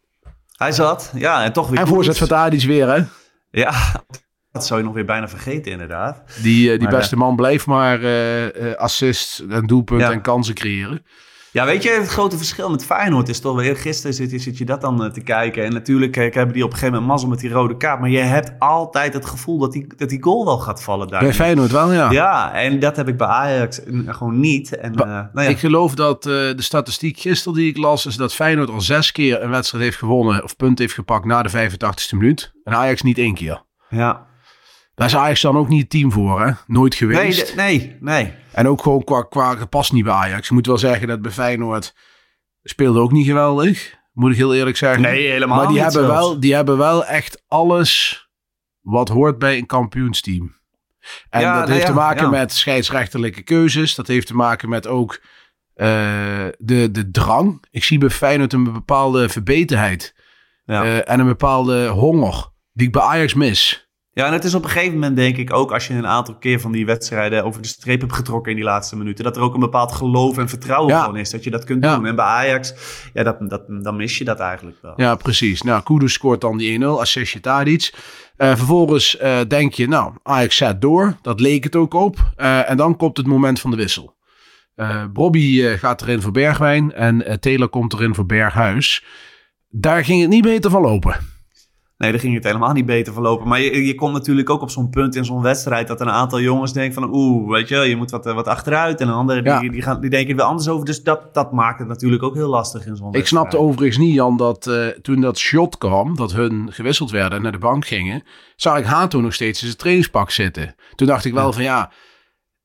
Hij 0.59 0.71
zat, 0.71 1.11
ja, 1.15 1.43
en 1.43 1.53
toch 1.53 1.69
weer. 1.69 1.79
En 1.79 1.87
voorzet 1.87 2.17
van 2.17 2.27
Tadic 2.27 2.63
weer, 2.63 2.87
hè? 2.87 3.03
Ja, 3.49 4.03
dat 4.51 4.65
zou 4.65 4.79
je 4.79 4.85
nog 4.85 4.95
weer 4.95 5.05
bijna 5.05 5.27
vergeten, 5.27 5.71
inderdaad. 5.71 6.23
Die, 6.41 6.73
uh, 6.73 6.79
die 6.79 6.87
beste 6.87 7.15
man 7.15 7.35
bleef 7.35 7.65
maar 7.65 7.99
uh, 8.01 8.75
assist 8.75 9.39
en 9.49 9.65
doelpunt 9.65 10.01
ja. 10.01 10.11
en 10.11 10.21
kansen 10.21 10.53
creëren. 10.53 11.05
Ja, 11.51 11.65
weet 11.65 11.83
je, 11.83 11.89
het 11.89 12.07
grote 12.07 12.37
verschil 12.37 12.69
met 12.69 12.85
Feyenoord 12.85 13.29
is 13.29 13.39
toch 13.39 13.55
weer... 13.55 13.75
Gisteren 13.75 14.13
zit, 14.13 14.41
zit 14.41 14.57
je 14.57 14.65
dat 14.65 14.81
dan 14.81 15.03
uh, 15.03 15.11
te 15.11 15.21
kijken. 15.21 15.63
En 15.63 15.73
natuurlijk 15.73 16.17
uh, 16.17 16.33
hebben 16.33 16.53
die 16.53 16.63
op 16.63 16.71
een 16.71 16.77
gegeven 16.77 16.93
moment 16.93 17.11
mazzel 17.11 17.29
met 17.29 17.39
die 17.39 17.49
rode 17.49 17.77
kaart. 17.77 17.99
Maar 17.99 18.09
je 18.09 18.17
hebt 18.17 18.51
altijd 18.59 19.13
het 19.13 19.25
gevoel 19.25 19.57
dat 19.57 19.71
die, 19.71 19.87
dat 19.95 20.09
die 20.09 20.23
goal 20.23 20.45
wel 20.45 20.57
gaat 20.57 20.83
vallen 20.83 21.07
daar. 21.07 21.19
Bij 21.19 21.33
Feyenoord 21.33 21.71
wel, 21.71 21.93
ja. 21.93 22.11
Ja, 22.11 22.53
en 22.53 22.79
dat 22.79 22.95
heb 22.95 23.07
ik 23.07 23.17
bij 23.17 23.27
Ajax 23.27 23.79
gewoon 24.05 24.39
niet. 24.39 24.77
En, 24.77 24.91
uh, 24.93 24.99
nou 24.99 25.29
ja. 25.33 25.41
Ik 25.41 25.59
geloof 25.59 25.95
dat 25.95 26.23
de 26.23 26.53
statistiek 26.57 27.19
gisteren 27.19 27.57
die 27.57 27.69
ik 27.69 27.77
las... 27.77 28.05
is 28.05 28.15
dat 28.15 28.33
Feyenoord 28.33 28.69
al 28.69 28.81
zes 28.81 29.11
keer 29.11 29.43
een 29.43 29.49
wedstrijd 29.49 29.83
heeft 29.83 29.97
gewonnen... 29.97 30.43
of 30.43 30.55
punt 30.55 30.79
heeft 30.79 30.93
gepakt 30.93 31.25
na 31.25 31.41
de 31.41 31.69
85ste 31.69 32.17
minuut. 32.17 32.51
En 32.63 32.73
Ajax 32.73 33.01
niet 33.01 33.17
één 33.17 33.33
keer. 33.33 33.63
Ja. 33.89 34.27
Daar 34.99 35.07
is 35.07 35.15
Ajax 35.15 35.41
dan 35.41 35.57
ook 35.57 35.67
niet 35.67 35.81
het 35.81 35.89
team 35.89 36.11
voor, 36.11 36.45
hè? 36.45 36.51
Nooit 36.67 36.95
geweest. 36.95 37.55
Nee, 37.55 37.79
nee, 37.79 37.97
nee. 37.99 38.33
En 38.51 38.67
ook 38.67 38.81
gewoon 38.81 39.03
qua, 39.03 39.21
qua 39.21 39.55
gepast 39.55 39.93
niet 39.93 40.03
bij 40.03 40.13
Ajax. 40.13 40.47
Je 40.47 40.53
moet 40.53 40.65
wel 40.65 40.77
zeggen 40.77 41.07
dat 41.07 41.21
bij 41.21 41.31
Feyenoord 41.31 41.95
speelde 42.63 42.99
ook 42.99 43.11
niet 43.11 43.25
geweldig. 43.25 43.97
Moet 44.13 44.31
ik 44.31 44.37
heel 44.37 44.55
eerlijk 44.55 44.77
zeggen. 44.77 45.01
Nee, 45.01 45.29
helemaal 45.29 45.57
maar 45.57 45.67
die 45.67 45.75
niet 45.75 45.93
hebben 45.93 46.07
wel, 46.07 46.39
Die 46.39 46.55
hebben 46.55 46.77
wel 46.77 47.05
echt 47.05 47.43
alles 47.47 48.23
wat 48.81 49.09
hoort 49.09 49.39
bij 49.39 49.57
een 49.57 49.65
kampioensteam. 49.65 50.55
En 51.29 51.41
ja, 51.41 51.59
dat 51.59 51.69
heeft 51.69 51.81
ja, 51.81 51.87
te 51.87 51.93
maken 51.93 52.23
ja. 52.23 52.29
met 52.29 52.53
scheidsrechterlijke 52.53 53.41
keuzes. 53.41 53.95
Dat 53.95 54.07
heeft 54.07 54.27
te 54.27 54.35
maken 54.35 54.69
met 54.69 54.87
ook 54.87 55.21
uh, 55.75 55.87
de, 56.57 56.91
de 56.91 57.11
drang. 57.11 57.63
Ik 57.71 57.83
zie 57.83 57.97
bij 57.97 58.09
Feyenoord 58.09 58.53
een 58.53 58.73
bepaalde 58.73 59.29
verbeterheid. 59.29 60.15
Uh, 60.65 61.09
en 61.09 61.19
een 61.19 61.27
bepaalde 61.27 61.87
honger 61.87 62.47
die 62.73 62.87
ik 62.87 62.93
bij 62.93 63.01
Ajax 63.01 63.33
mis. 63.33 63.88
Ja, 64.19 64.25
en 64.25 64.33
het 64.33 64.43
is 64.43 64.55
op 64.55 64.63
een 64.63 64.69
gegeven 64.69 64.93
moment 64.93 65.15
denk 65.15 65.37
ik 65.37 65.53
ook 65.53 65.71
als 65.71 65.87
je 65.87 65.93
een 65.93 66.07
aantal 66.07 66.35
keer 66.35 66.59
van 66.59 66.71
die 66.71 66.85
wedstrijden 66.85 67.43
over 67.43 67.61
de 67.61 67.67
streep 67.67 68.01
hebt 68.01 68.13
getrokken 68.13 68.51
in 68.51 68.57
die 68.57 68.65
laatste 68.65 68.97
minuten, 68.97 69.23
dat 69.23 69.35
er 69.35 69.41
ook 69.41 69.53
een 69.53 69.59
bepaald 69.59 69.91
geloof 69.91 70.37
en 70.37 70.49
vertrouwen 70.49 70.93
ja. 70.93 71.05
van 71.05 71.17
is 71.17 71.29
dat 71.29 71.43
je 71.43 71.49
dat 71.49 71.63
kunt 71.63 71.83
ja. 71.83 71.95
doen. 71.95 72.05
En 72.05 72.15
bij 72.15 72.25
Ajax, 72.25 72.73
ja, 73.13 73.23
dat, 73.23 73.49
dat, 73.49 73.63
dan 73.67 73.95
mis 73.95 74.17
je 74.17 74.23
dat 74.23 74.39
eigenlijk 74.39 74.77
wel. 74.81 74.93
Ja, 74.95 75.15
precies. 75.15 75.61
Nou, 75.61 75.83
Kudus 75.83 76.13
scoort 76.13 76.41
dan 76.41 76.57
die 76.57 76.79
1-0, 76.79 76.85
assistje 76.85 77.39
Tadic. 77.39 77.93
Uh, 78.37 78.55
vervolgens 78.55 79.19
uh, 79.21 79.39
denk 79.47 79.73
je, 79.73 79.87
nou, 79.87 80.13
Ajax 80.23 80.55
zet 80.55 80.81
door. 80.81 81.17
Dat 81.21 81.39
leek 81.39 81.63
het 81.63 81.75
ook 81.75 81.93
op. 81.93 82.31
Uh, 82.37 82.69
en 82.69 82.77
dan 82.77 82.95
komt 82.95 83.17
het 83.17 83.27
moment 83.27 83.59
van 83.59 83.71
de 83.71 83.77
wissel. 83.77 84.17
Bobby 85.13 85.77
gaat 85.77 86.01
erin 86.01 86.21
voor 86.21 86.31
Bergwijn 86.31 86.93
en 86.93 87.39
Taylor 87.39 87.69
komt 87.69 87.93
erin 87.93 88.15
voor 88.15 88.25
Berghuis. 88.25 89.05
Daar 89.69 90.05
ging 90.05 90.21
het 90.21 90.29
niet 90.29 90.43
beter 90.43 90.71
van 90.71 90.81
lopen. 90.81 91.38
Nee, 91.99 92.11
daar 92.11 92.19
ging 92.19 92.33
het 92.33 92.43
helemaal 92.43 92.73
niet 92.73 92.85
beter 92.85 93.13
verlopen. 93.13 93.47
Maar 93.47 93.61
je, 93.61 93.85
je 93.85 93.95
komt 93.95 94.13
natuurlijk 94.13 94.49
ook 94.49 94.61
op 94.61 94.69
zo'n 94.69 94.89
punt 94.89 95.15
in 95.15 95.25
zo'n 95.25 95.41
wedstrijd... 95.41 95.87
dat 95.87 96.01
een 96.01 96.09
aantal 96.09 96.39
jongens 96.39 96.73
denken 96.73 96.93
van... 96.93 97.13
oeh, 97.13 97.51
weet 97.51 97.67
je, 97.67 97.77
je 97.77 97.95
moet 97.95 98.11
wat, 98.11 98.25
wat 98.25 98.47
achteruit. 98.47 99.01
En 99.01 99.07
een 99.07 99.13
andere, 99.13 99.43
ja. 99.43 99.59
die, 99.59 99.71
die, 99.71 99.81
gaan, 99.81 100.01
die 100.01 100.09
denken 100.09 100.29
er 100.29 100.35
weer 100.35 100.45
anders 100.45 100.67
over. 100.67 100.85
Dus 100.85 101.03
dat, 101.03 101.33
dat 101.33 101.51
maakt 101.51 101.79
het 101.79 101.87
natuurlijk 101.87 102.23
ook 102.23 102.33
heel 102.33 102.49
lastig 102.49 102.85
in 102.85 102.95
zo'n 102.95 103.13
Ik 103.13 103.27
snapte 103.27 103.57
overigens 103.57 103.97
niet, 103.97 104.13
Jan, 104.13 104.37
dat 104.37 104.67
uh, 104.67 104.87
toen 104.87 105.21
dat 105.21 105.37
shot 105.37 105.77
kwam... 105.77 106.15
dat 106.15 106.33
hun 106.33 106.67
gewisseld 106.71 107.11
werden 107.11 107.37
en 107.37 107.43
naar 107.43 107.51
de 107.51 107.57
bank 107.57 107.85
gingen... 107.85 108.23
zag 108.55 108.77
ik 108.77 108.85
Hato 108.85 109.21
nog 109.21 109.33
steeds 109.33 109.59
in 109.59 109.65
zijn 109.67 109.79
trainingspak 109.79 110.31
zitten. 110.31 110.75
Toen 110.95 111.07
dacht 111.07 111.25
ik 111.25 111.33
wel 111.33 111.47
ja. 111.47 111.51
van 111.51 111.63
ja... 111.63 111.91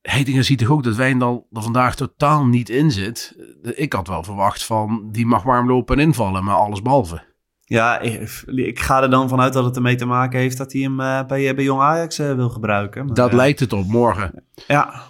Heitinga 0.01 0.41
ziet 0.41 0.59
toch 0.59 0.69
ook 0.69 0.83
dat 0.83 0.95
Wijndal 0.95 1.47
er 1.51 1.61
vandaag 1.61 1.95
totaal 1.95 2.45
niet 2.45 2.69
in 2.69 2.91
zit. 2.91 3.35
Ik 3.61 3.93
had 3.93 4.07
wel 4.07 4.23
verwacht 4.23 4.65
van... 4.65 5.09
die 5.11 5.25
mag 5.25 5.43
warm 5.43 5.67
lopen 5.67 5.97
en 5.97 6.05
invallen, 6.05 6.43
maar 6.43 6.55
alles 6.55 6.81
behalve. 6.81 7.33
Ja, 7.65 7.99
ik, 7.99 8.43
ik, 8.45 8.79
ga 8.79 9.01
er 9.01 9.09
dan 9.09 9.29
vanuit 9.29 9.53
dat 9.53 9.65
het 9.65 9.75
ermee 9.75 9.95
te 9.95 10.05
maken 10.05 10.39
heeft 10.39 10.57
dat 10.57 10.71
hij 10.73 10.81
hem 10.81 10.99
uh, 10.99 11.25
bij, 11.25 11.55
bij 11.55 11.63
Jong 11.63 11.81
Ajax 11.81 12.19
uh, 12.19 12.33
wil 12.33 12.49
gebruiken. 12.49 13.05
Maar, 13.05 13.15
dat 13.15 13.29
uh, 13.29 13.35
lijkt 13.35 13.59
het 13.59 13.73
op 13.73 13.85
morgen. 13.87 14.43
Ja. 14.67 15.01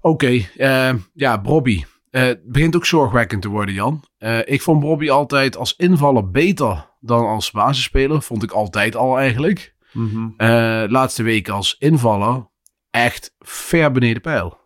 Oké, 0.00 0.44
okay, 0.56 1.00
ja, 1.14 1.40
Bobby. 1.40 1.84
eh, 2.10 2.22
het 2.22 2.44
begint 2.44 2.76
ook 2.76 2.86
zorgwekkend 2.86 3.42
te 3.42 3.48
worden, 3.48 3.74
Jan. 3.74 4.04
Eh, 4.18 4.38
ik 4.44 4.62
vond 4.62 4.80
Bobby 4.80 5.10
altijd 5.10 5.56
als 5.56 5.76
invaller 5.76 6.30
beter 6.30 6.88
dan 7.00 7.26
als 7.26 7.50
basisspeler. 7.50 8.22
Vond 8.22 8.42
ik 8.42 8.50
altijd 8.50 8.96
al 8.96 9.18
eigenlijk. 9.18 9.74
Mhm. 9.92 10.28
Eh, 10.36 10.84
laatste 10.88 11.22
weken 11.22 11.54
als 11.54 11.76
invaller 11.78 12.48
echt 12.90 13.34
ver 13.38 13.92
beneden 13.92 14.22
pijl. 14.22 14.58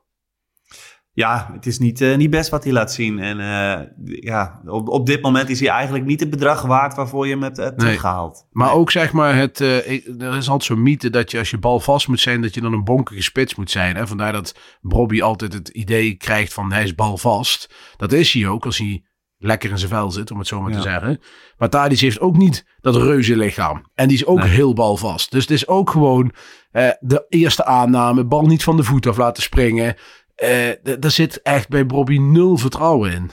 Ja, 1.17 1.51
het 1.53 1.67
is 1.67 1.79
niet, 1.79 2.01
eh, 2.01 2.17
niet 2.17 2.31
best 2.31 2.51
wat 2.51 2.65
hij 2.65 2.73
laat 2.73 2.93
zien. 2.93 3.19
En 3.19 3.41
eh, 3.41 3.87
ja, 4.21 4.61
op, 4.67 4.89
op 4.89 5.07
dit 5.07 5.23
moment 5.23 5.49
is 5.49 5.61
hij 5.61 5.69
eigenlijk 5.69 6.05
niet 6.05 6.21
het 6.21 6.31
bedrag 6.31 6.63
waard 6.63 6.95
waarvoor 6.95 7.27
je 7.27 7.33
hem 7.33 7.43
hebt, 7.43 7.57
hebt 7.57 7.77
Nee. 7.77 7.87
teruggehaald. 7.87 8.47
Maar 8.51 8.67
Nee. 8.69 8.77
ook 8.77 8.91
zeg 8.91 9.13
maar, 9.13 9.37
het, 9.37 9.61
eh, 9.61 10.21
er 10.21 10.37
is 10.37 10.49
altijd 10.49 10.65
zo'n 10.65 10.83
mythe 10.83 11.11
dat 11.11 11.31
je 11.31 11.39
als 11.39 11.51
je 11.51 11.59
bal 11.59 11.81
vast 11.81 12.09
moet 12.09 12.21
zijn, 12.21 12.41
dat 12.43 12.55
je 12.55 12.61
dan 12.61 12.73
een 12.73 12.85
bonkige 12.85 13.23
spits 13.23 13.55
moet 13.55 13.71
zijn. 13.71 13.97
Hè? 13.97 14.07
Vandaar 14.07 14.33
dat 14.33 14.59
Bobby 14.81 15.23
altijd 15.23 15.53
het 15.53 15.69
idee 15.69 16.15
krijgt 16.15 16.53
van 16.55 16.73
hij 16.73 16.83
is 16.83 16.95
balvast. 16.95 17.75
Dat 17.97 18.13
is 18.13 18.33
hij 18.33 18.47
ook 18.49 18.65
als 18.65 18.79
hij 18.79 19.05
lekker 19.39 19.71
in 19.71 19.79
zijn 19.79 19.91
vel 19.91 20.11
zit, 20.11 20.31
om 20.31 20.39
het 20.39 20.47
zo 20.47 20.61
maar 20.61 20.73
te 20.73 20.81
zeggen. 20.81 21.21
Maar 21.59 21.69
Tadic 21.69 21.99
heeft 22.01 22.21
ook 22.21 22.37
niet 22.37 22.67
dat 22.81 22.97
reuze 22.97 23.37
lichaam. 23.37 23.87
En 23.95 24.09
die 24.09 24.17
is 24.17 24.27
ook 24.27 24.39
Nee. 24.39 24.49
heel 24.49 24.73
balvast. 24.73 25.31
Dus 25.31 25.43
het 25.43 25.51
is 25.51 25.69
ook 25.69 25.91
gewoon 25.91 26.33
eh, 26.71 26.89
de 27.01 27.27
eerste 27.29 27.65
aanname, 27.65 28.25
bal 28.25 28.47
niet 28.47 28.65
van 28.65 28.77
de 28.77 28.85
voet 28.85 29.07
af 29.07 29.17
laten 29.17 29.43
springen. 29.43 29.97
D- 30.37 31.03
daar 31.03 31.11
zit 31.11 31.43
echt 31.43 31.69
bij 31.69 31.87
Bobby 31.87 32.19
nul 32.19 32.57
vertrouwen 32.57 33.13
in. 33.13 33.31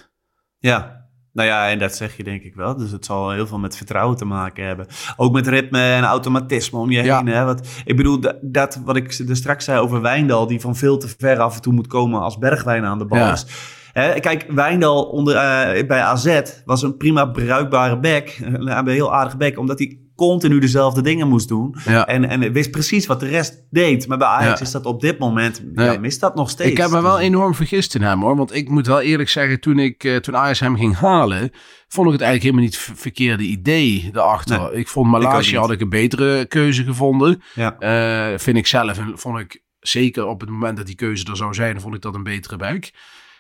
Ja, 0.58 1.00
nou 1.34 1.48
ja, 1.48 1.70
en 1.70 1.80
dat 1.80 1.96
zeg 1.96 2.18
je 2.18 2.24
denk 2.24 2.42
ik 2.44 2.56
wel. 2.56 2.76
Dus 2.78 2.92
het 2.92 3.06
zal 3.06 3.32
heel 3.32 3.48
veel 3.48 3.60
met 3.60 3.78
vertrouwen 3.78 4.18
te 4.18 4.26
maken 4.26 4.66
hebben. 4.66 4.88
Ook 5.18 5.34
met 5.34 5.48
ritme 5.48 5.80
en 5.94 6.04
automatisme 6.04 6.80
om 6.80 6.92
je 6.92 7.04
Ja. 7.04 7.18
heen. 7.18 7.28
Hè? 7.28 7.46
Want, 7.46 7.82
ik 7.86 7.96
bedoel, 7.98 8.20
dat, 8.20 8.38
dat 8.42 8.82
wat 8.86 8.96
ik 8.96 9.14
er 9.28 9.36
straks 9.36 9.66
zei 9.66 9.80
over 9.80 10.02
Wijndal... 10.02 10.48
die 10.48 10.60
van 10.62 10.76
veel 10.76 10.98
te 10.98 11.08
ver 11.18 11.40
af 11.40 11.56
en 11.56 11.62
toe 11.62 11.74
moet 11.74 11.88
komen 11.88 12.22
als 12.22 12.38
Bergwijn 12.38 12.86
aan 12.86 12.98
de 12.98 13.06
bal 13.06 13.18
Ja. 13.20 13.32
is. 13.32 13.46
Hè, 13.94 14.20
kijk, 14.20 14.46
Wijndal 14.50 15.04
onder, 15.04 15.36
eh, 15.36 15.88
bij 15.88 16.02
AZ 16.02 16.42
was 16.66 16.82
een 16.82 16.98
prima 16.98 17.26
bruikbare 17.26 18.00
back. 18.00 18.38
Een 18.42 18.88
heel 18.88 19.14
aardige 19.14 19.38
back, 19.38 19.58
omdat 19.58 19.80
hij 19.80 20.00
continu 20.30 20.60
dezelfde 20.60 21.02
dingen 21.02 21.28
moest 21.28 21.48
doen. 21.48 21.76
Ja. 21.86 22.06
En, 22.08 22.30
en 22.30 22.52
wist 22.52 22.72
precies 22.72 23.06
wat 23.06 23.20
de 23.20 23.28
rest 23.28 23.64
deed. 23.70 24.08
Maar 24.08 24.18
bij 24.18 24.28
Ajax 24.28 24.60
Ja. 24.60 24.66
is 24.66 24.72
dat 24.72 24.86
op 24.86 25.02
dit 25.02 25.20
moment, 25.20 25.64
ja, 25.76 26.00
mist 26.00 26.20
dat 26.20 26.36
nog 26.36 26.50
steeds. 26.50 26.70
Ik 26.72 26.78
heb 26.78 26.90
me 26.90 27.02
wel 27.02 27.16
Dus- 27.16 27.26
enorm 27.26 27.56
vergist 27.56 27.96
in 27.96 28.02
hem 28.02 28.22
hoor. 28.22 28.36
Want 28.36 28.56
ik 28.56 28.70
moet 28.70 28.88
wel 28.88 29.02
eerlijk 29.02 29.30
zeggen, 29.30 29.60
toen, 29.60 29.80
ik, 29.80 30.04
eh, 30.04 30.16
toen 30.16 30.38
Ajax 30.38 30.60
hem 30.60 30.76
ging 30.78 30.96
halen, 30.98 31.52
vond 31.88 32.08
ik 32.08 32.14
het 32.14 32.22
eigenlijk 32.22 32.42
helemaal 32.42 32.64
niet 32.64 32.86
het 32.88 33.00
verkeerde 33.00 33.44
idee 33.44 34.10
daarachter. 34.12 34.60
Nee, 34.60 34.74
ik 34.74 34.88
vond 34.88 35.10
Malasia 35.12 35.60
had 35.60 35.72
ik 35.72 35.82
een 35.82 35.90
betere 35.90 36.46
keuze 36.46 36.84
gevonden. 36.84 37.42
Ja. 37.56 37.76
Eh, 37.80 38.40
vind 38.40 38.58
ik 38.58 38.68
zelf. 38.68 38.98
En 38.98 39.12
vond 39.16 39.40
ik 39.40 39.64
zeker 39.80 40.26
op 40.26 40.40
het 40.42 40.50
moment 40.50 40.78
dat 40.78 40.86
die 40.86 40.96
keuze 40.96 41.26
er 41.26 41.38
zou 41.38 41.54
zijn, 41.54 41.82
vond 41.82 41.96
ik 41.96 42.02
dat 42.02 42.16
een 42.16 42.24
betere 42.24 42.58
buik. 42.58 42.94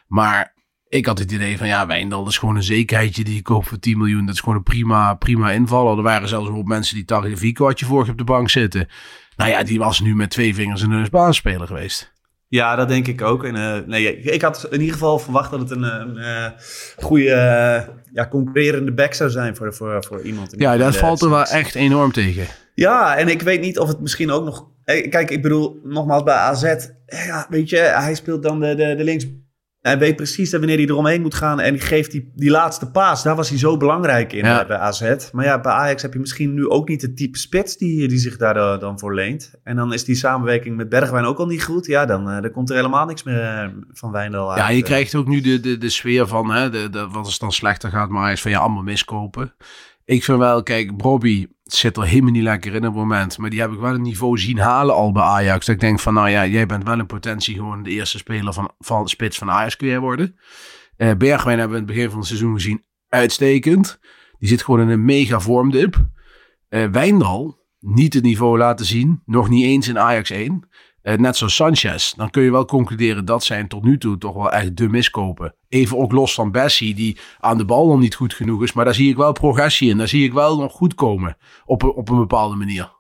Maar 0.08 0.54
ik 0.92 1.06
had 1.06 1.20
het 1.20 1.32
idee 1.32 1.58
van 1.58 1.68
ja, 1.68 1.88
Wijndal 1.88 2.28
is 2.28 2.38
gewoon 2.38 2.56
een 2.56 2.64
zekerheidje 2.64 3.24
die 3.24 3.36
je 3.36 3.42
koopt 3.42 3.68
voor 3.68 3.80
10 3.80 3.98
miljoen. 3.98 4.26
Dat 4.26 4.36
is 4.36 4.40
gewoon 4.42 4.56
een 4.56 4.64
prima, 4.64 5.14
prima 5.14 5.52
invaller. 5.52 5.98
Er 5.98 6.04
waren 6.04 6.28
zelfs 6.28 6.50
ook 6.50 6.68
mensen 6.68 6.96
die 6.96 7.06
Tagliafico 7.06 7.66
had 7.66 7.80
je 7.80 7.86
vorige 7.86 8.12
op 8.12 8.18
de 8.18 8.24
bank 8.24 8.50
zitten. 8.50 8.88
Nou 9.36 9.50
ja, 9.50 9.64
die 9.64 9.80
was 9.80 10.00
nu 10.00 10.16
met 10.16 10.30
twee 10.30 10.56
vingers 10.56 10.82
in 10.82 10.90
de 10.90 11.10
basisspeler 11.10 11.68
geweest. 11.68 12.14
Ja, 12.48 12.76
dat 12.76 12.88
denk 12.88 13.08
ik 13.08 13.22
ook. 13.22 13.44
En, 13.44 13.56
eh, 13.56 13.88
nee, 13.88 14.22
ik, 14.22 14.42
had 14.42 14.68
in 14.70 14.80
ieder 14.80 14.94
geval 14.94 15.20
verwacht 15.20 15.52
dat 15.52 15.60
het 15.60 15.72
een, 15.72 15.84
een 15.84 16.18
eh, 16.18 16.46
goede 16.98 17.32
eh, 17.32 17.88
ja, 18.14 18.28
concurrerende 18.28 18.94
back 18.94 19.14
zou 19.14 19.30
zijn 19.30 19.56
voor, 19.56 19.74
voor, 19.74 20.04
voor 20.04 20.22
iemand. 20.22 20.54
Ja, 20.58 20.78
dat 20.78 20.96
valt 20.96 21.22
er 21.22 21.30
wel 21.30 21.46
echt 21.46 21.76
enorm 21.76 22.12
tegen. 22.12 22.46
Ja, 22.76 23.18
en 23.18 23.28
ik 23.28 23.42
weet 23.42 23.62
niet 23.62 23.80
of 23.80 23.88
het 23.88 24.00
misschien 24.00 24.32
ook 24.32 24.44
nog... 24.44 24.68
Kijk, 24.84 25.32
ik 25.32 25.42
bedoel, 25.42 25.80
nogmaals 25.84 26.24
bij 26.24 26.36
AZ. 26.36 26.76
Ja, 27.06 27.46
weet 27.50 27.70
je, 27.70 27.78
hij 27.78 28.16
speelt 28.16 28.44
dan 28.44 28.60
de, 28.60 28.76
de, 28.76 28.96
de 28.96 29.04
links... 29.04 29.26
Hij 29.82 29.98
weet 30.00 30.16
precies 30.16 30.50
dat 30.50 30.60
wanneer 30.60 30.78
hij 30.78 30.88
eromheen 30.88 31.22
moet 31.22 31.34
gaan. 31.36 31.60
En 31.60 31.80
geeft 31.80 32.12
die, 32.12 32.32
die 32.36 32.50
laatste 32.50 32.92
paas. 32.92 33.24
Daar 33.24 33.36
was 33.36 33.50
hij 33.50 33.58
zo 33.58 33.78
belangrijk 33.78 34.34
in 34.34 34.46
Ja. 34.46 34.62
eh, 34.62 34.68
bij 34.68 34.78
AZ. 34.78 35.32
Maar 35.32 35.46
ja, 35.46 35.62
bij 35.62 35.72
Ajax 35.72 36.02
heb 36.02 36.14
je 36.14 36.20
misschien 36.20 36.54
nu 36.54 36.70
ook 36.70 36.88
niet 36.90 37.02
het 37.02 37.18
type 37.18 37.38
spits 37.38 37.78
die, 37.78 38.08
die 38.08 38.18
zich 38.18 38.38
daar 38.38 38.54
dan- 38.54 38.80
dan 38.80 39.00
voor 39.00 39.14
leent. 39.14 39.54
En 39.64 39.76
dan 39.76 39.94
is 39.94 40.04
die 40.06 40.16
samenwerking 40.16 40.76
met 40.78 40.90
Bergwijn 40.90 41.26
ook 41.26 41.38
al 41.38 41.46
niet 41.46 41.64
goed. 41.64 41.86
Ja, 41.86 42.06
dan, 42.06 42.30
eh, 42.30 42.42
dan 42.42 42.52
komt 42.52 42.70
er 42.70 42.76
helemaal 42.76 43.06
niks 43.06 43.24
meer 43.24 43.42
eh, 43.42 43.68
van 43.92 44.12
Wijndal 44.12 44.50
uit. 44.50 44.60
Ja, 44.60 44.70
je 44.70 44.78
eh. 44.78 44.84
krijgt 44.84 45.16
ook 45.16 45.28
nu 45.28 45.42
de, 45.42 45.60
de, 45.60 45.78
de 45.78 45.90
sfeer 45.90 46.28
van, 46.28 46.52
hè, 46.52 46.70
de, 46.70 46.90
de, 46.90 47.00
wat 47.08 47.16
als 47.24 47.32
het 47.32 47.42
dan 47.42 47.52
slechter 47.52 47.90
gaat, 47.90 48.10
maar 48.10 48.32
is 48.32 48.42
van 48.42 48.52
ja, 48.52 48.60
allemaal 48.60 48.84
miskopen. 48.84 49.54
Ik 50.06 50.24
vind 50.24 50.38
wel, 50.38 50.64
kijk, 50.64 50.98
Bobby 50.98 51.48
zit 51.76 51.98
er 51.98 52.06
helemaal 52.06 52.32
niet 52.32 52.44
lekker 52.44 52.74
in 52.74 52.78
op 52.78 52.84
het 52.84 52.94
moment. 52.94 53.38
Maar 53.38 53.50
die 53.50 53.60
heb 53.60 53.72
ik 53.72 53.80
wel 53.80 53.94
een 53.94 54.02
niveau 54.02 54.38
zien 54.38 54.58
halen 54.58 54.96
al 54.96 55.12
bij 55.12 55.24
Ajax. 55.24 55.66
Dat 55.66 55.76
ik 55.76 55.82
denk 55.82 56.00
van, 56.00 56.14
nou 56.14 56.30
ja, 56.30 56.46
jij 56.46 56.66
bent 56.66 56.84
wel 56.84 57.00
in 57.00 57.06
potentie 57.06 57.56
gewoon 57.56 57.84
de 57.84 57.90
eerste 57.90 58.18
speler 58.18 58.54
van, 58.54 58.72
van 58.80 59.08
spits 59.08 59.38
van 59.38 59.52
Ajax 59.52 59.76
kun 59.76 60.00
worden. 60.00 60.36
Eh 60.98 61.14
Bergwijn 61.18 61.60
hebben 61.60 61.78
we 61.78 61.82
in 61.82 61.88
het 61.88 61.96
begin 61.96 62.10
van 62.10 62.20
het 62.20 62.28
seizoen 62.28 62.54
gezien 62.54 62.84
uitstekend. 63.10 64.00
Die 64.40 64.50
zit 64.50 64.64
gewoon 64.64 64.82
in 64.82 64.90
een 64.90 65.06
mega 65.06 65.40
vormdip. 65.40 66.10
Eh 66.70 66.86
Wijndal, 66.86 67.60
niet 67.80 68.14
het 68.14 68.24
niveau 68.24 68.58
laten 68.58 68.86
zien. 68.86 69.22
Nog 69.26 69.50
niet 69.50 69.66
eens 69.66 69.88
in 69.88 70.00
Ajax 70.00 70.30
1. 70.30 70.70
Eh, 71.02 71.18
net 71.18 71.38
zoals 71.38 71.56
Sanchez. 71.56 72.14
Dan 72.14 72.30
kun 72.30 72.44
je 72.44 72.52
wel 72.52 72.66
concluderen 72.66 73.26
dat 73.26 73.44
zijn 73.44 73.68
tot 73.68 73.84
nu 73.84 73.98
toe 73.98 74.18
toch 74.18 74.34
wel 74.36 74.52
echt 74.52 74.78
de 74.78 74.90
miskopen. 74.90 75.56
Even 75.70 75.98
ook 75.98 76.12
los 76.12 76.34
van 76.34 76.52
Bessie, 76.52 76.94
die 76.96 77.18
aan 77.40 77.58
de 77.58 77.66
bal 77.66 77.88
nog 77.88 78.00
niet 78.00 78.16
goed 78.16 78.34
genoeg 78.34 78.64
is. 78.64 78.74
Maar 78.74 78.86
daar 78.86 78.94
zie 78.94 79.10
ik 79.10 79.18
wel 79.18 79.32
progressie 79.32 79.90
in. 79.90 79.98
Daar 79.98 80.08
zie 80.08 80.24
ik 80.26 80.34
wel 80.34 80.58
nog 80.60 80.72
goed 80.72 80.94
komen. 80.96 81.38
Op, 81.66 81.82
een- 81.84 81.94
op 81.94 82.10
een 82.10 82.18
bepaalde 82.18 82.56
manier. 82.56 83.00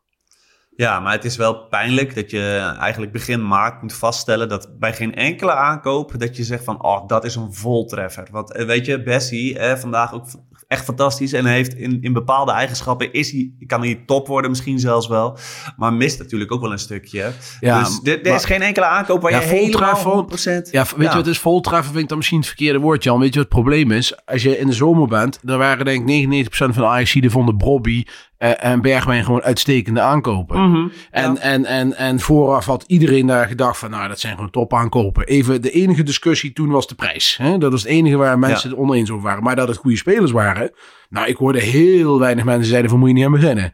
Ja, 0.75 0.99
maar 0.99 1.11
het 1.13 1.25
is 1.25 1.35
wel 1.37 1.67
pijnlijk 1.67 2.15
dat 2.15 2.31
je 2.31 2.75
eigenlijk 2.79 3.11
begin 3.11 3.47
maart 3.47 3.81
moet 3.81 3.93
vaststellen 3.93 4.49
dat 4.49 4.79
bij 4.79 4.93
geen 4.93 5.15
enkele 5.15 5.53
aankoop 5.53 6.19
dat 6.19 6.37
je 6.37 6.43
zegt 6.43 6.63
van, 6.63 6.83
oh, 6.83 7.07
dat 7.07 7.23
is 7.25 7.35
een 7.35 7.53
voltreffer. 7.53 8.27
Want 8.31 8.53
eh, 8.53 8.65
weet 8.65 8.85
je, 8.85 9.03
Bessie, 9.03 9.59
eh, 9.59 9.77
vandaag 9.77 10.13
ook 10.13 10.25
echt 10.71 10.83
fantastisch 10.83 11.33
en 11.33 11.45
heeft 11.45 11.73
in, 11.73 11.97
in 12.01 12.13
bepaalde 12.13 12.51
eigenschappen, 12.51 13.13
is 13.13 13.31
hij, 13.31 13.51
kan 13.67 13.81
hij 13.81 14.03
top 14.05 14.27
worden 14.27 14.49
misschien 14.49 14.79
zelfs 14.79 15.07
wel, 15.07 15.37
maar 15.77 15.93
mist 15.93 16.19
natuurlijk 16.19 16.51
ook 16.51 16.61
wel 16.61 16.71
een 16.71 16.79
stukje. 16.79 17.31
Ja, 17.59 17.79
dus 17.79 17.99
er, 18.03 18.25
er 18.25 18.35
is 18.35 18.45
geen 18.45 18.61
enkele 18.61 18.85
aankoop 18.85 19.21
waar 19.21 19.31
Ja, 19.31 19.39
je 19.39 19.45
helemaal 19.45 19.95
voltreffer- 19.97 20.67
100%... 20.67 20.71
Ja, 20.71 20.85
weet 20.95 21.09
je 21.09 21.15
wat 21.15 21.27
is 21.27 21.39
voltreffen? 21.39 21.89
Vind 21.91 22.03
ik 22.03 22.07
dan 22.09 22.17
misschien 22.17 22.37
het 22.37 22.47
verkeerde 22.47 22.79
woord, 22.79 23.03
Jan. 23.03 23.19
Weet 23.19 23.33
je 23.33 23.39
wat 23.39 23.49
het 23.49 23.61
probleem 23.61 23.91
is? 23.91 24.25
Als 24.25 24.43
je 24.43 24.57
in 24.57 24.67
de 24.67 24.73
zomer 24.73 25.07
bent, 25.07 25.39
dan 25.41 25.57
waren 25.57 25.85
denk 25.85 26.09
ik 26.09 26.45
99% 26.45 26.49
van 26.49 26.71
de 26.71 26.85
Ajaxiden 26.85 27.31
vonden 27.31 27.57
Brobby 27.57 28.03
eh, 28.07 28.13
en 28.41 28.81
Bergwijn 28.81 29.23
gewoon 29.25 29.41
uitstekende 29.41 30.01
aankopen. 30.01 30.61
Mhm, 30.69 30.87
En, 31.11 31.33
ja. 31.33 31.39
en, 31.39 31.65
en, 31.65 31.97
en 31.97 32.19
vooraf 32.19 32.65
had 32.65 32.83
iedereen 32.87 33.27
daar 33.27 33.47
gedacht 33.47 33.77
van, 33.77 33.89
nou, 33.89 34.07
dat 34.07 34.19
zijn 34.19 34.35
gewoon 34.35 34.49
top 34.49 34.73
aankopen. 34.73 35.25
Even, 35.25 35.61
de 35.61 35.71
enige 35.71 36.03
discussie 36.03 36.53
toen 36.53 36.69
was 36.69 36.87
de 36.87 36.95
prijs. 36.95 37.37
Hè? 37.41 37.57
Dat 37.57 37.71
was 37.71 37.81
het 37.81 37.91
enige 37.91 38.15
waar 38.15 38.39
mensen 38.39 38.69
het 38.69 38.79
oneens 38.79 39.11
over 39.11 39.23
waren. 39.23 39.43
Maar 39.43 39.55
dat 39.55 39.67
het 39.67 39.77
goede 39.77 39.97
spelers 39.97 40.31
waren. 40.31 40.71
Nou, 41.09 41.27
ik 41.27 41.35
hoorde 41.35 41.61
heel 41.61 42.19
weinig 42.19 42.43
mensen 42.43 42.69
zeiden 42.69 42.89
van, 42.89 42.99
moet 42.99 43.07
je 43.07 43.13
niet 43.13 43.25
aan 43.25 43.31
beginnen. 43.31 43.73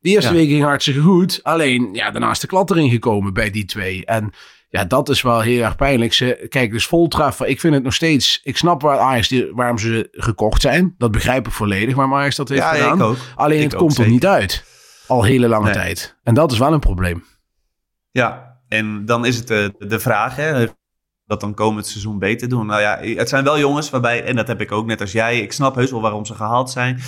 De 0.00 0.08
eerste 0.08 0.30
Ja. 0.32 0.36
week 0.36 0.48
ging 0.48 0.62
hartstikke 0.62 1.00
goed. 1.00 1.40
Alleen, 1.42 1.88
ja, 1.92 2.10
daarna 2.10 2.30
is 2.30 2.40
de 2.40 2.46
klad 2.46 2.70
erin 2.70 2.90
gekomen 2.90 3.32
bij 3.32 3.50
die 3.50 3.64
twee. 3.64 4.04
En 4.04 4.30
ja, 4.68 4.84
dat 4.84 5.08
is 5.08 5.22
wel 5.22 5.40
heel 5.40 5.62
erg 5.64 5.76
pijnlijk. 5.76 6.12
Ze, 6.12 6.46
kijk, 6.48 6.70
dus 6.72 6.86
voltreffer. 6.86 7.46
Ik 7.46 7.60
vind 7.60 7.74
het 7.74 7.82
nog 7.82 7.94
steeds... 7.94 8.40
Ik 8.42 8.56
snap 8.56 8.82
waar 8.82 8.98
Ajax, 8.98 9.28
die- 9.28 9.50
waarom 9.52 9.78
ze 9.78 10.08
gekocht 10.12 10.60
zijn. 10.60 10.94
Dat 10.98 11.10
begrijp 11.10 11.46
ik 11.46 11.52
volledig, 11.52 11.94
waarom 11.94 12.14
Ajax 12.14 12.36
dat 12.36 12.48
heeft 12.48 12.60
Ja, 12.60 12.68
gedaan. 12.72 12.96
ik 12.98 13.02
ook. 13.04 13.16
Alleen 13.34 13.58
Ik 13.58 13.64
het 13.64 13.74
ook, 13.74 13.80
komt 13.80 13.98
er 13.98 14.08
niet 14.08 14.26
uit. 14.26 14.64
Al 15.06 15.22
hele 15.22 15.48
lange 15.48 15.64
Nee. 15.64 15.72
tijd. 15.74 16.16
En 16.22 16.34
dat 16.34 16.52
is 16.52 16.58
wel 16.58 16.72
een 16.72 16.80
probleem. 16.80 17.24
Ja, 18.10 18.58
en 18.68 19.04
dan 19.04 19.26
is 19.26 19.36
het 19.36 19.46
de, 19.48 19.74
de 19.78 19.98
vraag, 20.00 20.36
hè, 20.36 20.66
dat 21.26 21.40
dan 21.40 21.54
komend 21.54 21.86
seizoen 21.86 22.18
beter 22.18 22.48
doen. 22.48 22.66
Nou 22.66 22.80
ja, 22.80 22.98
het 23.00 23.28
zijn 23.28 23.44
wel 23.44 23.58
jongens 23.58 23.90
waarbij, 23.90 24.24
en 24.24 24.36
dat 24.36 24.46
heb 24.46 24.60
ik 24.60 24.72
ook 24.72 24.86
net 24.86 25.00
als 25.00 25.12
jij, 25.12 25.40
ik 25.40 25.52
snap 25.52 25.74
heus 25.74 25.90
wel 25.90 26.00
waarom 26.00 26.24
ze 26.24 26.34
gehaald 26.34 26.70
zijn. 26.70 27.00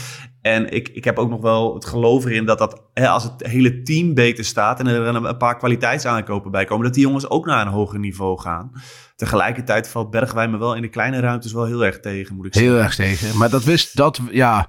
En 0.42 0.72
ik, 0.72 0.88
ik 0.88 1.04
heb 1.04 1.18
ook 1.18 1.30
nog 1.30 1.40
wel 1.40 1.74
het 1.74 1.84
geloof 1.84 2.24
erin 2.24 2.44
dat, 2.44 2.58
dat 2.58 2.82
hè, 2.94 3.08
als 3.08 3.22
het 3.22 3.46
hele 3.46 3.82
team 3.82 4.14
beter 4.14 4.44
staat 4.44 4.80
en 4.80 4.86
er 4.86 5.06
een, 5.06 5.36
paar 5.36 5.56
kwaliteitsaankopen 5.56 6.50
bij 6.50 6.64
komen, 6.64 6.84
dat 6.84 6.94
die 6.94 7.02
jongens 7.02 7.30
ook 7.30 7.46
naar 7.46 7.66
een 7.66 7.72
hoger 7.72 7.98
niveau 7.98 8.40
gaan. 8.40 8.72
Tegelijkertijd 9.16 9.88
valt 9.88 10.10
Bergwijn 10.10 10.50
me 10.50 10.58
wel 10.58 10.74
in 10.74 10.82
de 10.82 10.88
kleine 10.88 11.20
ruimtes 11.20 11.52
wel 11.52 11.64
heel 11.64 11.84
erg 11.84 12.00
tegen, 12.00 12.36
moet 12.36 12.46
ik 12.46 12.54
zeggen. 12.54 12.72
Heel 12.72 12.82
erg 12.82 12.94
tegen. 12.94 13.38
Maar 13.38 13.50
dat 13.50 13.64
wist, 13.64 13.96
dat, 13.96 14.20
ja... 14.30 14.68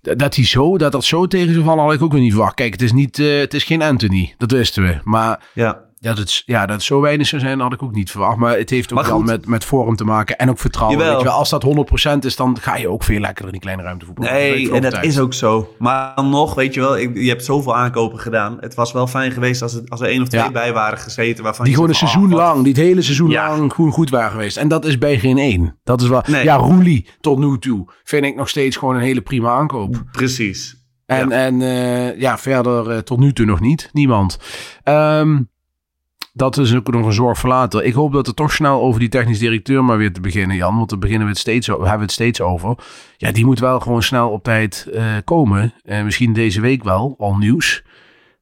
Dat 0.00 0.34
hij 0.34 0.44
zo, 0.44 0.78
dat 0.78 0.92
dat 0.92 1.04
zo 1.04 1.26
tegen 1.26 1.52
zou 1.52 1.64
vallen, 1.64 1.84
had 1.84 1.92
ik 1.92 2.02
ook 2.02 2.12
weer 2.12 2.20
niet 2.20 2.32
verwacht. 2.32 2.54
Kijk, 2.54 2.72
het 2.72 2.82
is 2.82 2.92
niet, 2.92 3.18
eh, 3.18 3.38
het 3.38 3.54
is 3.54 3.64
geen 3.64 3.82
Anthony. 3.82 4.34
Dat 4.38 4.50
wisten 4.50 4.82
we. 4.82 5.00
Maar 5.04 5.50
Ja, 5.54 5.84
dat 6.08 6.18
het, 6.18 6.42
ja, 6.46 6.66
dat 6.66 6.74
het 6.76 6.84
zo 6.84 7.00
weinig 7.00 7.26
zou 7.26 7.42
zijn, 7.42 7.60
had 7.60 7.72
ik 7.72 7.82
ook 7.82 7.94
niet 7.94 8.10
verwacht. 8.10 8.36
Maar 8.36 8.56
het 8.58 8.70
heeft 8.70 8.92
ook 8.92 8.98
Maar 8.98 9.08
wel 9.08 9.16
goed. 9.16 9.26
met, 9.26 9.46
met 9.46 9.64
vorm 9.64 9.96
te 9.96 10.04
maken. 10.04 10.36
En 10.38 10.50
ook 10.50 10.58
vertrouwen. 10.58 10.98
Weet 10.98 11.18
je 11.18 11.24
wel, 11.24 11.32
als 11.32 11.50
dat 11.50 11.64
100% 11.64 12.18
is, 12.20 12.36
dan 12.36 12.58
ga 12.60 12.76
je 12.76 12.88
ook 12.88 13.02
veel 13.04 13.20
lekkerder 13.20 13.44
in 13.46 13.52
die 13.52 13.60
kleine 13.60 13.82
ruimte 13.82 14.04
voetballen. 14.06 14.32
Nee, 14.32 14.66
van 14.66 14.76
en 14.76 14.82
dat 14.82 15.04
is 15.04 15.18
ook 15.18 15.34
zo. 15.34 15.74
Maar 15.78 16.12
dan 16.14 16.28
nog, 16.30 16.54
weet 16.54 16.74
je 16.74 16.80
wel, 16.80 16.98
ik, 16.98 17.16
je 17.16 17.28
hebt 17.28 17.44
zoveel 17.44 17.76
aankopen 17.76 18.18
gedaan. 18.18 18.56
Het 18.60 18.74
was 18.74 18.92
wel 18.92 19.06
fijn 19.06 19.32
geweest 19.32 19.62
als, 19.62 19.72
het, 19.72 19.90
als 19.90 20.00
er 20.00 20.06
één 20.08 20.22
of 20.22 20.28
twee 20.28 20.40
Ja. 20.42 20.50
bij 20.50 20.72
waren 20.72 20.98
gezeten. 20.98 21.44
Waarvan 21.44 21.64
Die 21.64 21.74
gewoon 21.74 21.88
een 21.88 21.94
seizoen 21.94 22.24
ah, 22.24 22.30
wat- 22.30 22.38
lang, 22.38 22.58
die 22.64 22.72
het 22.72 22.82
hele 22.82 23.02
seizoen 23.02 23.30
Ja. 23.30 23.56
lang 23.56 23.72
gewoon 23.72 23.90
goed 23.92 24.10
waren 24.10 24.30
geweest. 24.30 24.56
En 24.56 24.68
dat 24.68 24.84
is 24.84 24.98
bij 24.98 25.18
geen 25.18 25.38
één. 25.38 25.78
Dat 25.84 26.00
is 26.02 26.08
wel, 26.08 26.22
Nee. 26.26 26.44
ja, 26.44 26.54
Roelie 26.56 27.08
tot 27.20 27.38
nu 27.38 27.58
toe 27.58 27.88
vind 28.04 28.24
ik 28.24 28.36
nog 28.36 28.48
steeds 28.48 28.76
gewoon 28.76 28.94
een 28.94 29.00
hele 29.00 29.20
prima 29.22 29.50
aankoop. 29.50 30.02
Precies. 30.12 30.82
En, 31.06 31.28
Ja. 31.28 31.34
en 31.36 31.62
eh, 31.62 32.20
ja, 32.20 32.38
verder 32.38 32.90
eh, 32.90 32.98
tot 32.98 33.18
nu 33.18 33.32
toe 33.32 33.46
nog 33.46 33.60
niet. 33.60 33.88
Niemand. 33.92 34.38
Ehm, 34.82 35.40
dat 36.36 36.56
is 36.56 36.74
ook 36.74 36.90
nog 36.90 37.06
een 37.06 37.12
zorg 37.12 37.38
voor 37.38 37.48
later. 37.48 37.84
Ik 37.84 37.92
hoop 37.92 38.12
dat 38.12 38.26
er 38.26 38.34
toch 38.34 38.52
snel 38.52 38.80
over 38.80 39.00
die 39.00 39.08
technisch 39.08 39.38
directeur 39.38 39.84
maar 39.84 39.98
weer 39.98 40.12
te 40.12 40.20
beginnen, 40.20 40.56
Jan. 40.56 40.76
Want 40.76 40.90
daar 40.90 40.98
beginnen 40.98 41.26
we 41.26 41.32
het 41.32 41.40
steeds, 41.40 41.66
hebben 41.66 41.92
we 41.92 41.98
het 41.98 42.12
steeds 42.12 42.40
over. 42.40 42.76
Ja, 43.16 43.32
die 43.32 43.44
moet 43.44 43.58
wel 43.58 43.80
gewoon 43.80 44.02
snel 44.02 44.30
op 44.30 44.42
tijd 44.42 44.88
eh, 44.92 45.04
komen. 45.24 45.74
Eh, 45.82 46.02
misschien 46.02 46.32
deze 46.32 46.60
week 46.60 46.84
wel, 46.84 47.14
al 47.18 47.36
nieuws. 47.36 47.84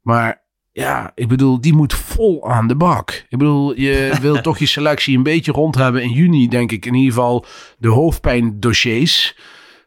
Maar 0.03 0.43
ja, 0.73 1.13
ik 1.15 1.29
bedoel, 1.29 1.61
die 1.61 1.75
moet 1.75 1.95
vol 1.95 2.51
aan 2.51 2.67
de 2.67 2.77
bak. 2.77 3.11
Ik 3.29 3.39
bedoel, 3.39 3.81
je 3.81 4.13
wil 4.21 4.41
toch 4.41 4.59
je 4.59 4.67
selectie 4.67 5.17
een 5.17 5.23
beetje 5.23 5.53
rond 5.53 5.75
hebben 5.75 6.03
in 6.03 6.13
juni, 6.13 6.49
denk 6.49 6.73
ik. 6.73 6.87
In 6.87 6.95
ieder 6.95 7.13
geval 7.13 7.45
de 7.79 7.89
hoofdpijndossiers. 7.89 9.37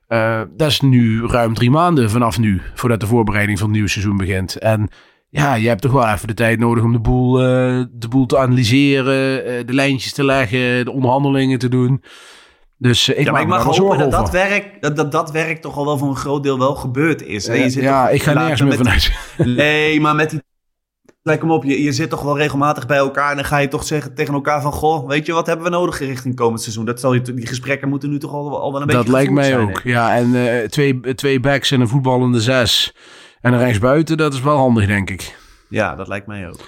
Eh 0.07 0.41
dat 0.57 0.69
is 0.69 0.81
nu 0.81 1.25
ruim 1.25 1.53
drie 1.53 1.71
maanden 1.71 2.09
vanaf 2.09 2.39
nu, 2.39 2.62
voordat 2.74 3.00
de 3.00 3.07
voorbereiding 3.07 3.57
van 3.57 3.67
het 3.67 3.75
nieuwe 3.75 3.91
seizoen 3.91 4.17
begint. 4.17 4.57
En 4.57 4.89
ja, 5.35 5.55
je 5.55 5.67
hebt 5.67 5.81
toch 5.81 5.91
wel 5.91 6.07
even 6.07 6.27
de 6.27 6.33
tijd 6.33 6.59
nodig 6.59 6.83
om 6.83 6.91
de 6.91 6.99
boel, 6.99 7.39
eh, 7.39 7.83
de 7.91 8.07
boel 8.09 8.25
te 8.25 8.37
analyseren, 8.37 9.45
eh, 9.45 9.65
de 9.67 9.73
lijntjes 9.73 10.13
te 10.13 10.23
leggen, 10.23 10.85
de 10.85 10.91
onderhandelingen 10.91 11.59
te 11.59 11.69
doen. 11.69 12.03
Dus 12.77 13.13
eh, 13.13 13.19
ik 13.19 13.25
ja, 13.25 13.31
maar 13.31 13.41
ik 13.41 13.47
mag 13.47 13.63
hopen 13.63 13.97
dat 13.97 14.11
dat 14.11 14.29
werk, 14.31 14.81
dat, 14.81 14.95
dat 14.95 15.11
dat 15.11 15.31
werk 15.31 15.61
toch 15.61 15.77
al 15.77 15.85
wel 15.85 15.97
voor 15.97 16.07
een 16.09 16.15
groot 16.15 16.43
deel 16.43 16.59
wel 16.59 16.75
gebeurd 16.75 17.21
is. 17.21 17.47
hè? 17.47 17.53
Je 17.53 17.69
zit 17.69 17.83
ja, 17.83 18.05
toch- 18.05 18.13
ik 18.15 18.23
ga 18.23 18.33
nergens 18.33 18.61
me 18.61 18.67
meer 18.67 18.77
vanuit. 18.77 19.11
Nee, 19.57 20.01
maar 20.01 20.15
met 20.15 20.29
die... 20.29 20.43
Lijk 21.21 21.41
hem 21.41 21.51
op, 21.51 21.63
je, 21.63 21.83
je 21.83 21.91
zit 21.91 22.09
toch 22.09 22.21
wel 22.21 22.37
regelmatig 22.37 22.85
bij 22.85 22.97
elkaar 22.97 23.29
en 23.29 23.35
dan 23.35 23.45
ga 23.45 23.57
je 23.57 23.67
toch 23.67 23.83
zeggen 23.83 24.15
tegen 24.15 24.33
elkaar 24.33 24.61
van... 24.61 24.71
Goh, 24.71 25.07
weet 25.07 25.25
je, 25.25 25.33
wat 25.33 25.47
hebben 25.47 25.65
we 25.65 25.71
nodig 25.71 25.99
richting 25.99 26.35
komend 26.35 26.61
seizoen? 26.61 26.85
Dat 26.85 26.99
zal 26.99 27.13
je, 27.13 27.21
die 27.21 27.47
gesprekken 27.47 27.89
moeten 27.89 28.09
nu 28.09 28.19
toch 28.19 28.33
al, 28.33 28.61
al 28.61 28.71
wel 28.71 28.81
een 28.81 28.87
beetje 28.87 29.03
Dat 29.03 29.11
lijkt 29.11 29.31
mij 29.31 29.43
zijn, 29.43 29.59
ook. 29.69 29.81
hè? 29.83 29.89
Ja, 29.89 30.15
en 30.15 30.69
twee, 30.69 30.99
twee 31.15 31.39
backs 31.39 31.71
en 31.71 31.81
een 31.81 31.87
voetballende 31.87 32.41
zes. 32.41 32.93
En 33.45 33.53
een 33.53 33.59
rechtsbuiten, 33.59 34.17
dat 34.17 34.33
is 34.33 34.41
wel 34.41 34.57
handig, 34.57 34.87
denk 34.87 35.09
ik. 35.09 35.37
Ja, 35.69 35.95
dat 35.95 36.07
lijkt 36.07 36.27
mij 36.27 36.49
ook. 36.49 36.59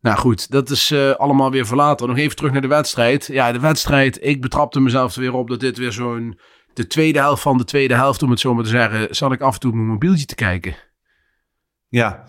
Nou 0.00 0.18
goed, 0.18 0.50
dat 0.50 0.70
is 0.70 0.90
eh, 0.90 1.10
allemaal 1.10 1.50
weer 1.50 1.66
voor 1.66 1.76
later. 1.76 2.08
Nog 2.08 2.16
even 2.16 2.36
terug 2.36 2.52
naar 2.52 2.60
de 2.60 2.66
wedstrijd. 2.66 3.26
Ja, 3.26 3.52
de 3.52 3.60
wedstrijd, 3.60 4.24
ik 4.24 4.40
betrapte 4.40 4.80
mezelf 4.80 5.14
er 5.14 5.20
weer 5.20 5.34
op 5.34 5.48
dat 5.48 5.60
dit 5.60 5.78
weer 5.78 5.92
zo'n... 5.92 6.38
De 6.72 6.86
tweede 6.86 7.18
helft 7.18 7.42
van 7.42 7.58
de 7.58 7.64
tweede 7.64 7.94
helft, 7.94 8.22
om 8.22 8.30
het 8.30 8.40
zo 8.40 8.54
maar 8.54 8.64
te 8.64 8.70
zeggen... 8.70 9.14
zat 9.14 9.32
ik 9.32 9.40
af 9.40 9.54
en 9.54 9.60
toe 9.60 9.70
op 9.70 9.76
mijn 9.76 9.88
mobieltje 9.88 10.26
te 10.26 10.34
kijken. 10.34 10.76
Ja, 11.88 12.24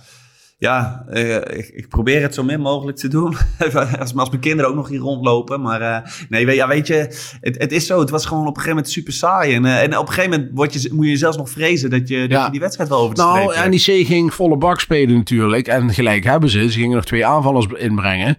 ja 0.63 1.03
eh, 1.09 1.35
ik, 1.35 1.69
ik 1.73 1.87
probeer 1.87 2.21
het 2.21 2.33
zo 2.33 2.43
min 2.43 2.59
mogelijk 2.59 2.97
te 2.97 3.07
doen. 3.07 3.35
als, 3.99 4.15
als 4.15 4.29
mijn 4.29 4.39
kinderen 4.39 4.69
ook 4.69 4.75
nog 4.75 4.89
hier 4.89 4.99
rondlopen. 4.99 5.61
Maar 5.61 5.81
eh, 5.81 6.11
nee, 6.29 6.45
weet, 6.45 6.55
ja, 6.55 6.67
weet 6.67 6.87
je, 6.87 6.95
het, 7.41 7.57
het 7.59 7.71
is 7.71 7.85
zo. 7.85 7.99
Het 7.99 8.09
was 8.09 8.25
gewoon 8.25 8.41
op 8.41 8.47
een 8.47 8.61
gegeven 8.61 8.75
moment 8.75 8.93
super 8.93 9.13
saai. 9.13 9.55
En, 9.55 9.65
eh, 9.65 9.81
en 9.81 9.97
op 9.97 10.07
een 10.07 10.13
gegeven 10.13 10.39
moment 10.39 10.49
word 10.53 10.81
je, 10.81 10.89
moet 10.93 11.07
je 11.07 11.17
zelfs 11.17 11.37
nog 11.37 11.49
vrezen 11.49 11.89
dat 11.89 12.07
je, 12.07 12.19
dat 12.19 12.29
Ja. 12.29 12.45
je 12.45 12.51
die 12.51 12.59
wedstrijd 12.59 12.89
wel 12.89 12.99
over 12.99 13.15
de 13.15 13.21
Nou. 13.21 13.69
NEC 13.69 14.05
ging 14.05 14.33
volle 14.33 14.57
bak 14.57 14.79
spelen 14.79 15.15
natuurlijk. 15.15 15.67
En 15.67 15.93
gelijk 15.93 16.23
hebben 16.23 16.49
ze. 16.49 16.71
Ze 16.71 16.79
gingen 16.79 16.95
nog 16.95 17.05
twee 17.05 17.25
aanvallers 17.25 17.65
inbrengen. 17.77 18.37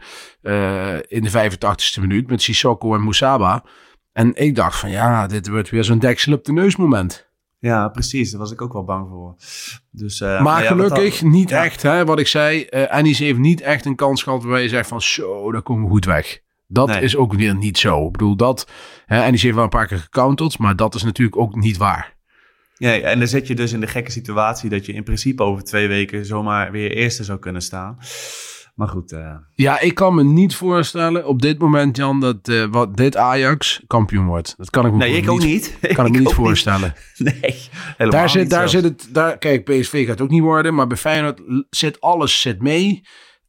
in 1.09 1.23
de 1.23 1.31
85ste 1.31 2.00
minuut 2.00 2.28
met 2.31 2.43
Sissoko 2.43 2.95
en 2.95 3.04
Musaba. 3.04 3.64
En 4.12 4.31
ik 4.35 4.54
dacht 4.54 4.78
van 4.78 4.90
ja, 4.90 5.26
dit 5.26 5.49
wordt 5.49 5.71
weer 5.71 5.85
zo'n 5.85 5.99
deksel 5.99 6.33
op 6.33 6.45
de 6.45 6.52
neus 6.52 6.76
moment. 6.76 7.33
Ja, 7.64 7.88
precies. 7.88 8.30
Daar 8.30 8.40
was 8.40 8.52
ik 8.52 8.62
ook 8.62 8.73
wel 8.73 8.85
bang 8.85 9.09
voor. 9.09 9.35
Dus, 9.90 10.21
eh, 10.21 10.42
maar 10.42 10.62
ja, 10.62 10.76
wat 10.76 10.92
gelukkig 10.92 11.23
niet 11.23 11.49
Ja. 11.50 11.64
echt, 11.64 11.83
hè, 11.83 12.04
wat 12.04 12.18
ik 12.18 12.26
zei. 12.26 12.62
eh 12.64 13.02
NEC 13.02 13.16
heeft 13.16 13.38
niet 13.38 13.61
echt 13.61 13.85
een 13.85 13.94
kans 13.97 14.23
gehad 14.23 14.42
waarbij 14.42 14.62
je 14.62 14.68
zegt 14.68 14.88
van 14.88 15.00
zo, 15.00 15.52
daar 15.52 15.62
komen 15.62 15.85
we 15.85 15.90
goed 15.90 16.04
weg. 16.04 16.40
Dat 16.66 16.88
Nee. 16.88 17.00
is 17.02 17.16
ook 17.16 17.35
weer 17.35 17.54
niet 17.56 17.78
zo. 17.78 18.06
Ik 18.06 18.12
bedoel, 18.12 18.37
dat, 18.37 18.68
hè, 19.06 19.21
heeft 19.23 19.42
wel 19.54 19.62
een 19.62 19.68
paar 19.68 19.87
keer 19.87 19.99
gecounterd, 19.99 20.59
maar 20.59 20.76
dat 20.76 20.94
is 20.94 21.02
natuurlijk 21.02 21.37
ook 21.37 21.54
niet 21.54 21.76
waar. 21.76 22.16
Ja, 22.76 22.99
en 22.99 23.18
dan 23.18 23.28
zit 23.28 23.47
je 23.47 23.54
dus 23.54 23.73
in 23.73 23.80
de 23.80 23.87
gekke 23.87 24.11
situatie 24.11 24.71
dat 24.71 24.87
je 24.87 24.92
in 24.92 25.04
principe 25.04 25.42
over 25.42 25.64
twee 25.64 25.88
weken 25.88 26.26
zomaar 26.26 26.71
weer 26.73 26.90
eerste 26.90 27.25
zou 27.25 27.38
kunnen 27.38 27.62
staan. 27.62 27.99
Maar 28.75 28.88
goed, 28.88 29.12
eh, 29.12 29.35
Ja, 29.54 29.81
ik 29.81 29.95
kan 29.95 30.14
me 30.14 30.25
niet 30.25 30.54
voorstellen 30.57 31.26
op 31.26 31.43
dit 31.43 31.59
moment, 31.59 31.97
Jan, 31.97 32.21
dat 32.21 32.49
eh, 32.49 32.64
wat 32.71 32.97
dit 32.97 33.16
Ajax 33.16 33.83
kampioen 33.87 34.26
wordt. 34.26 34.54
Dat 34.57 34.71
kan 34.71 34.87
ik 34.87 34.93
me 34.93 34.99
nee, 34.99 35.16
ik 35.16 35.31
ook 35.31 35.43
niet. 35.43 35.76
Kan 35.93 36.07
ik 36.07 36.12
me 36.12 36.19
niet 36.25 36.33
voorstellen. 36.33 36.95
Nee, 37.16 37.35
helemaal 37.97 38.21
Daar 38.21 38.31
zit, 38.31 38.40
niet 38.43 38.50
daar 38.50 38.69
zelfs. 38.69 38.87
zit 38.87 39.00
het, 39.02 39.14
daar, 39.14 39.38
kijk, 39.38 39.64
PSV 39.64 40.00
gaat 40.00 40.09
het 40.19 40.21
ook 40.21 40.31
niet 40.31 40.43
worden, 40.43 40.75
maar 40.75 40.87
bij 40.87 40.97
Feyenoord 40.97 41.40
zit 41.71 42.00
alles 42.00 42.40
zit 42.40 42.62
mee. 42.62 43.02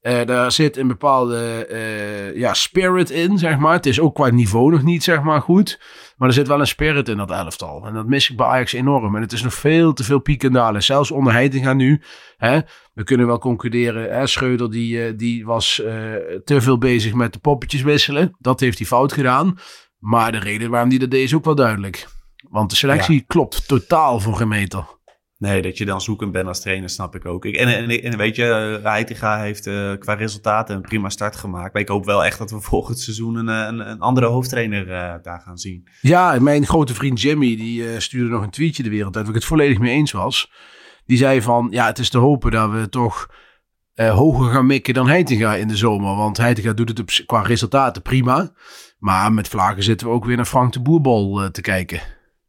Eh, 0.06 0.26
daar 0.26 0.52
zit 0.52 0.78
een 0.78 0.88
bepaalde 0.88 1.66
eh, 1.66 2.36
ja, 2.36 2.54
spirit 2.54 3.10
in, 3.10 3.38
zeg 3.38 3.58
maar. 3.58 3.74
Het 3.74 3.86
is 3.86 4.00
ook 4.00 4.16
qua 4.16 4.30
niveau 4.30 4.72
nog 4.72 4.84
niet, 4.84 5.04
zeg 5.04 5.22
maar, 5.22 5.42
goed. 5.42 5.80
Maar 6.18 6.28
er 6.28 6.34
zit 6.34 6.48
wel 6.48 6.60
een 6.60 6.68
spirit 6.68 7.10
in 7.10 7.18
dat 7.18 7.32
elftal. 7.32 7.86
En 7.86 7.94
dat 7.94 8.08
mis 8.08 8.30
ik 8.30 8.38
bij 8.38 8.46
Ajax 8.46 8.74
enorm. 8.74 9.16
En 9.16 9.22
het 9.22 9.32
is 9.32 9.44
nog 9.44 9.54
veel 9.54 9.94
te 9.94 10.04
veel 10.04 10.20
piek 10.20 10.44
en 10.44 10.52
dalen. 10.52 10.84
Zelfs 10.84 11.12
onder 11.12 11.34
Heitinga 11.34 11.74
nu. 11.74 12.02
Hè, 12.38 12.60
we 12.94 13.04
kunnen 13.04 13.28
wel 13.28 13.40
concluderen. 13.40 14.18
Hè, 14.18 14.28
Schreuder 14.28 14.72
die, 14.72 15.06
eh, 15.06 15.14
die 15.18 15.46
was 15.46 15.76
te 16.44 16.62
veel 16.62 16.78
bezig 16.78 17.14
met 17.14 17.34
de 17.34 17.40
poppetjes 17.40 17.82
wisselen. 17.82 18.36
Dat 18.40 18.60
heeft 18.60 18.78
hij 18.78 18.88
fout 18.88 19.14
gedaan. 19.14 19.58
Maar 20.00 20.32
de 20.32 20.40
reden 20.40 20.70
waarom 20.70 20.90
hij 20.90 21.00
dat 21.00 21.12
deed 21.12 21.24
is 21.24 21.36
ook 21.36 21.46
wel 21.46 21.56
duidelijk. 21.56 22.08
Want 22.50 22.70
de 22.70 22.76
selectie 22.76 23.24
klopt 23.28 23.68
totaal 23.68 24.20
voor 24.20 24.36
geen 24.36 24.48
meter. 24.48 24.86
Nee, 25.38 25.62
dat 25.62 25.78
je 25.78 25.86
dan 25.86 26.02
zoekend 26.02 26.32
bent 26.32 26.48
als 26.48 26.62
trainer, 26.62 26.90
snap 26.90 27.16
ik 27.16 27.26
ook. 27.26 27.46
Ik, 27.46 27.56
en, 27.56 27.68
en, 27.68 28.02
en 28.02 28.18
weet 28.18 28.36
je, 28.36 28.80
Heitinga 28.84 29.40
heeft 29.40 29.68
uh, 29.68 29.92
qua 30.00 30.14
resultaten 30.14 30.76
een 30.76 30.82
prima 30.82 31.10
start 31.10 31.36
gemaakt. 31.36 31.74
Maar 31.74 31.82
ik 31.82 31.88
hoop 31.88 32.06
wel 32.06 32.26
echt 32.26 32.38
dat 32.38 32.52
we 32.52 32.62
volgend 32.72 33.00
seizoen 33.00 33.36
een, 33.36 33.48
een, 33.48 33.90
een 33.90 34.00
andere 34.00 34.26
hoofdtrainer 34.26 34.88
uh, 34.88 35.14
daar 35.22 35.42
gaan 35.46 35.58
zien. 35.58 35.88
Ja, 36.02 36.40
mijn 36.40 36.66
grote 36.66 36.94
vriend 36.94 37.22
Jimmy, 37.22 37.56
die 37.56 37.82
uh, 37.82 38.00
stuurde 38.00 38.30
nog 38.30 38.44
een 38.44 38.50
tweetje 38.50 38.84
de 38.84 38.90
wereld 38.90 39.16
uit, 39.16 39.26
waar 39.26 39.36
ik 39.36 39.40
het 39.42 39.50
volledig 39.50 39.80
mee 39.80 39.94
eens 39.94 40.12
was. 40.12 40.52
Die 41.06 41.18
zei 41.18 41.42
van, 41.42 41.68
ja, 41.72 41.86
het 41.86 42.00
is 42.00 42.10
te 42.10 42.18
hopen 42.18 42.52
dat 42.52 42.72
we 42.72 42.90
toch 42.90 43.30
hoger 43.96 44.52
gaan 44.52 44.66
mikken 44.66 44.94
dan 44.94 45.08
Heitinga 45.08 45.56
in 45.56 45.68
de 45.68 45.78
zomer. 45.78 46.16
Want 46.16 46.38
Heitinga 46.38 46.74
doet 46.74 46.90
het 46.90 47.00
op, 47.00 47.10
qua 47.26 47.42
resultaten 47.42 48.02
prima. 48.02 48.52
Maar 49.00 49.34
met 49.34 49.48
Vlagen 49.48 49.84
zitten 49.84 50.08
we 50.08 50.14
ook 50.14 50.26
weer 50.26 50.36
naar 50.36 50.46
Frank 50.46 50.74
de 50.74 50.82
Boerbal 50.82 51.44
uh, 51.44 51.50
te 51.50 51.62
kijken. 51.62 52.02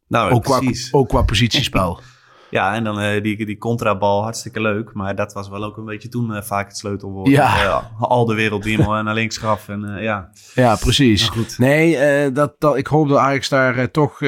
Nou, 0.07 0.31
ook, 0.31 0.43
precies. 0.43 0.89
Qua, 0.89 0.99
ook 0.99 1.07
qua 1.07 1.21
positiespel. 1.21 1.99
Ja, 2.49 2.73
en 2.73 2.83
dan 2.83 3.01
uh, 3.01 3.21
die, 3.21 3.45
die 3.45 3.57
contrabal, 3.57 4.21
hartstikke 4.21 4.61
leuk. 4.61 4.93
Maar 4.93 5.15
dat 5.15 5.33
was 5.33 5.49
wel 5.49 5.63
ook 5.63 5.77
een 5.77 5.85
beetje 5.85 6.09
toen 6.09 6.31
uh, 6.31 6.41
vaak 6.41 6.67
het 6.67 6.77
sleutelwoord. 6.77 7.29
Ja. 7.29 7.65
Uh, 7.65 8.01
al 8.01 8.25
de 8.25 8.35
wereld 8.35 8.63
die 8.63 8.81
hem 8.81 9.03
naar 9.05 9.13
links 9.13 9.37
gaf. 9.37 9.69
En, 9.69 10.01
ja. 10.01 10.29
ja, 10.53 10.75
precies. 10.75 11.31
Nee, 11.57 12.31
dat, 12.31 12.55
dat, 12.59 12.77
ik 12.77 12.87
hoop 12.87 13.07
dat 13.07 13.17
Ajax 13.17 13.49
daar 13.49 13.91
toch... 13.91 14.21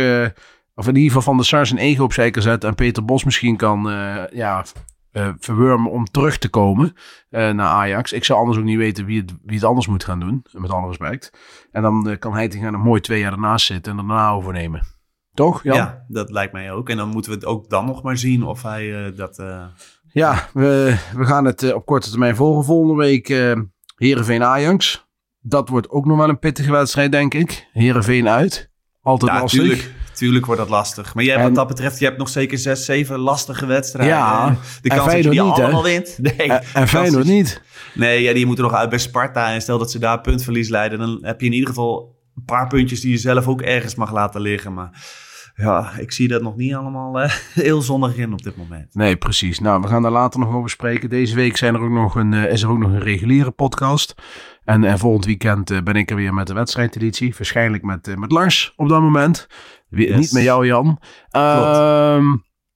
Of 0.76 0.88
in 0.88 0.96
ieder 0.96 1.08
geval 1.08 1.22
van 1.22 1.38
de 1.38 1.44
Sars 1.44 1.72
een 1.72 1.78
ego 1.78 2.04
opzij 2.04 2.32
kan 2.32 2.42
zetten. 2.42 2.70
En 2.70 2.76
Peter 2.76 3.06
Bos 3.06 3.24
misschien 3.24 3.58
kan 3.58 3.84
ja, 4.32 4.66
verwurmen 5.40 5.92
om 5.92 6.06
terug 6.06 6.38
te 6.38 6.50
komen 6.50 6.94
naar 7.30 7.60
Ajax. 7.60 8.14
Ik 8.14 8.26
zou 8.26 8.40
anders 8.40 8.58
ook 8.58 8.64
niet 8.64 8.78
weten 8.78 9.06
wie 9.06 9.22
het, 9.22 9.34
wie 9.44 9.56
het 9.56 9.66
anders 9.66 9.88
moet 9.88 10.04
gaan 10.04 10.20
doen. 10.20 10.46
Met 10.52 10.72
alle 10.72 10.88
respect. 10.88 11.32
En 11.72 11.82
dan 11.82 12.16
kan 12.20 12.34
Heitinga 12.34 12.70
nog 12.70 12.84
mooi 12.84 13.02
twee 13.02 13.20
jaar 13.20 13.32
ernaast 13.32 13.66
zitten 13.66 13.92
en 13.92 13.98
daarna 13.98 14.30
overnemen. 14.30 14.98
Toch, 15.34 15.64
Jan? 15.64 15.76
Ja, 15.76 16.06
dat 16.08 16.32
lijkt 16.32 16.54
mij 16.54 16.72
ook. 16.72 16.90
En 16.90 16.98
dan 16.98 17.10
moeten 17.10 17.32
we 17.32 17.38
het 17.38 17.46
ook 17.46 17.70
dan 17.70 17.86
nog 17.86 18.04
maar 18.04 18.18
zien 18.18 18.44
of 18.44 18.64
hij 18.64 18.86
uh, 18.86 19.18
dat... 19.18 19.40
Uh... 19.40 19.64
Ja, 20.12 20.50
we, 20.54 20.98
we 21.16 21.26
gaan 21.26 21.46
het 21.46 21.64
uh, 21.64 21.76
op 21.76 21.86
korte 21.86 22.10
termijn 22.10 22.36
volgen. 22.36 22.66
Volgende 22.66 22.96
week 22.96 23.30
uh, 23.30 23.56
Heerenveen 23.96 24.44
Ajax. 24.44 25.08
Dat 25.40 25.70
wordt 25.70 25.90
ook 25.90 26.06
nog 26.06 26.18
wel 26.18 26.30
een 26.30 26.40
pittige 26.40 26.72
wedstrijd, 26.72 27.12
denk 27.12 27.34
ik. 27.34 27.68
Heerenveen 27.74 28.30
uit. 28.30 28.72
Altijd 29.02 29.32
ja, 29.32 29.40
lastig. 29.40 29.62
Tuurlijk, 29.62 29.92
tuurlijk 30.14 30.46
wordt 30.46 30.62
dat 30.62 30.70
lastig. 30.70 31.16
Maar 31.16 31.24
jij 31.24 31.36
en, 31.36 31.44
wat 31.44 31.56
dat 31.56 31.68
betreft, 31.68 32.00
je 32.00 32.06
hebt 32.06 32.18
nog 32.18 32.30
zeker 32.30 32.58
zes, 32.58 32.86
zeven 32.86 33.20
lastige 33.20 33.66
wedstrijden. 33.66 34.16
Ja, 34.16 34.56
de 34.82 34.90
kans 34.90 35.06
dat 35.06 35.24
je 35.24 35.30
die 35.30 35.42
niet, 35.42 35.52
allemaal 35.52 35.84
wint. 35.84 36.18
Nee, 36.18 36.34
en, 36.36 36.64
en 36.74 36.88
Feyenoord 36.88 37.26
niet. 37.26 37.62
Nee, 37.94 38.22
ja, 38.22 38.34
die 38.34 38.46
moeten 38.46 38.64
nog 38.64 38.74
uit 38.74 38.90
bij 38.90 39.00
Sparta. 39.00 39.54
En 39.54 39.62
stel 39.62 39.78
dat 39.78 39.92
ze 39.92 40.00
daar 40.00 40.22
puntverlies 40.22 40.70
leiden, 40.70 41.00
dan 41.00 41.18
heb 41.22 41.40
je 41.40 41.46
in 41.46 41.54
ieder 41.54 41.70
geval 41.70 42.18
een 42.40 42.46
paar 42.46 42.68
puntjes 42.68 43.02
die 43.02 43.12
je 43.12 43.18
zelf 43.18 43.48
ook 43.48 43.62
ergens 43.62 43.96
mag 43.96 44.12
laten 44.12 44.42
liggen. 44.42 44.74
Maar 44.74 44.90
ja, 45.56 45.92
ik 45.98 46.12
zie 46.12 46.28
dat 46.28 46.42
nog 46.42 46.56
niet 46.56 46.74
allemaal 46.74 47.22
uh, 47.24 47.32
heel 47.54 47.82
zonnig 47.82 48.16
in 48.18 48.34
op 48.34 48.42
dit 48.42 48.58
moment. 48.58 48.96
Nee, 48.96 49.16
precies. 49.16 49.60
Nou, 49.60 49.82
we 49.82 49.88
gaan 49.88 50.02
daar 50.02 50.12
later 50.12 50.40
nog 50.40 50.54
over 50.54 50.70
spreken. 50.70 51.10
Deze 51.10 51.36
week 51.36 51.58
zijn 51.58 51.76
er 51.76 51.82
ook 51.82 51.90
nog 51.90 52.16
een, 52.16 52.32
uh, 52.32 52.52
is 52.52 52.62
er 52.62 52.70
ook 52.70 52.78
nog 52.78 52.92
een 52.92 53.00
reguliere 53.00 53.52
podcast. 53.52 54.16
En, 54.64 54.84
en 54.84 55.00
volgend 55.00 55.26
weekend 55.26 55.72
uh, 55.72 55.82
ben 55.82 55.96
ik 55.96 56.10
er 56.10 56.16
weer 56.16 56.34
met 56.34 56.48
de 56.48 56.54
wedstrijdeditie. 56.54 57.34
Waarschijnlijk 57.38 57.84
met, 57.84 58.16
met 58.18 58.32
Lars 58.32 58.74
op 58.76 58.90
dat 58.90 59.02
moment. 59.02 59.48
Yes. 59.90 60.16
Niet 60.16 60.32
met 60.32 60.44
jou, 60.44 60.66
Jan. 60.66 61.00
Uh, 61.36 62.24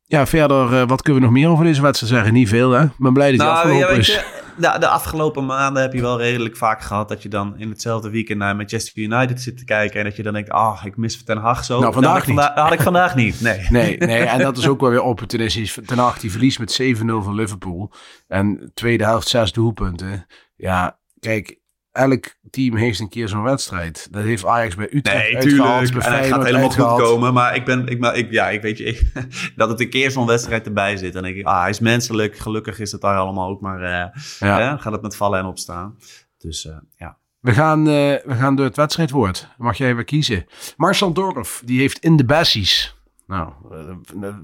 ja, 0.01 0.25
verder, 0.25 0.87
wat 0.87 1.01
kunnen 1.01 1.21
we 1.21 1.27
nog 1.27 1.37
meer 1.37 1.49
over 1.49 1.65
deze 1.65 1.81
wedstrijd 1.81 2.13
zeggen? 2.13 2.33
Niet 2.33 2.49
veel, 2.49 2.71
hè? 2.71 2.83
Ik 2.83 2.97
ben 2.97 3.13
blij 3.13 3.29
dat 3.29 3.39
die 3.39 3.47
nou, 3.47 3.57
afgelopen 3.57 3.93
ja, 3.93 3.99
is. 3.99 4.25
De, 4.57 4.75
de, 4.79 4.87
afgelopen 4.87 5.45
maanden 5.45 5.81
heb 5.81 5.93
je 5.93 6.01
wel 6.01 6.17
redelijk 6.17 6.57
vaak 6.57 6.81
gehad 6.81 7.09
dat 7.09 7.23
je 7.23 7.29
dan 7.29 7.57
in 7.57 7.69
hetzelfde 7.69 8.09
weekend 8.09 8.39
naar 8.39 8.55
Manchester 8.55 9.03
United 9.03 9.41
zit 9.41 9.57
te 9.57 9.65
kijken. 9.65 9.99
En 9.99 10.05
dat 10.05 10.15
je 10.15 10.23
dan 10.23 10.33
denkt, 10.33 10.49
ah, 10.49 10.67
oh, 10.67 10.85
ik 10.85 10.97
mis 10.97 11.23
Ten 11.23 11.37
Hag 11.37 11.63
zo. 11.63 11.79
Nou, 11.79 11.93
vandaag 11.93 12.17
had 12.17 12.27
niet. 12.27 12.39
Vanda 12.39 12.61
had 12.63 12.73
ik 12.73 12.81
vandaag 12.81 13.15
niet, 13.15 13.41
nee. 13.41 13.67
nee. 13.69 13.97
Nee, 13.97 14.23
en 14.23 14.39
dat 14.39 14.57
is 14.57 14.67
ook 14.67 14.81
wel 14.81 14.89
weer 14.89 15.01
opportunistisch. 15.01 15.79
Ten 15.85 15.97
Hag 15.97 16.19
die 16.19 16.31
verliest 16.31 16.59
met 16.59 16.81
7-0 16.81 16.85
van 17.05 17.35
Liverpool. 17.35 17.91
En 18.27 18.71
tweede 18.73 19.03
helft 19.03 19.27
zes 19.27 19.51
doelpunten. 19.51 20.25
Ja, 20.55 20.99
kijk, 21.19 21.59
elk 21.93 22.35
team 22.49 22.75
heeft 22.75 22.99
een 22.99 23.09
keer 23.09 23.27
zo'n 23.27 23.43
wedstrijd. 23.43 24.07
Dat 24.11 24.23
heeft 24.23 24.45
Ajax 24.45 24.75
bij 24.75 24.87
Utrecht 24.91 25.17
nee, 25.17 25.35
uitgehaald. 25.35 25.93
Bij 25.93 26.01
en 26.01 26.17
het 26.17 26.25
gaat 26.25 26.43
helemaal 26.43 26.63
uitgehaald. 26.63 26.99
goed 26.99 27.09
komen. 27.09 27.33
Maar 27.33 27.55
ik 27.55 27.65
ben, 27.65 27.87
ik, 27.87 27.99
maar 27.99 28.15
ik, 28.15 28.31
ja, 28.31 28.49
ik 28.49 28.61
weet 28.61 28.77
je, 28.77 28.83
ik, 28.83 29.03
dat 29.55 29.69
het 29.69 29.79
een 29.79 29.89
keer 29.89 30.11
zo'n 30.11 30.25
wedstrijd 30.25 30.65
erbij 30.65 30.97
zit. 30.97 31.15
En 31.15 31.23
denk 31.23 31.35
ik, 31.35 31.45
ah, 31.45 31.61
hij 31.61 31.69
is 31.69 31.79
menselijk. 31.79 32.37
Gelukkig 32.37 32.79
is 32.79 32.91
het 32.91 33.01
daar 33.01 33.17
allemaal 33.17 33.49
ook. 33.49 33.61
Maar 33.61 33.81
uh, 33.81 34.21
ja. 34.39 34.77
gaat 34.77 34.93
het 34.93 35.01
met 35.01 35.15
vallen 35.15 35.39
en 35.39 35.45
opstaan. 35.45 35.97
Dus 36.37 36.65
uh, 36.65 36.73
ja. 36.95 37.17
We 37.39 37.51
gaan, 37.51 37.79
uh, 37.79 37.93
we 38.23 38.35
gaan 38.35 38.55
door 38.55 38.65
het 38.65 38.75
wedstrijdwoord. 38.75 39.47
Mag 39.57 39.77
jij 39.77 39.89
even 39.89 40.05
kiezen. 40.05 40.45
Marcel 40.77 41.13
Dorf, 41.13 41.61
die 41.65 41.79
heeft 41.79 41.99
in 41.99 42.15
de 42.15 42.25
bassies. 42.25 42.95
Nou, 43.27 43.51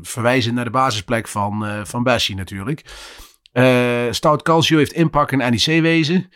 verwijzen 0.02 0.54
naar 0.54 0.64
de 0.64 0.70
basisplek 0.70 1.28
van, 1.28 1.66
van 1.84 2.04
Bessie 2.04 2.36
natuurlijk. 2.36 2.86
Stout 4.12 4.42
Calcio 4.42 4.78
heeft 4.78 4.92
inpak 4.92 5.32
in 5.32 5.38
NEC-wezen. 5.38 6.30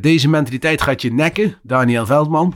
Deze 0.00 0.28
mentaliteit 0.28 0.82
gaat 0.82 1.02
je 1.02 1.12
nekken. 1.12 1.58
Daniel 1.62 2.06
Veldman. 2.06 2.54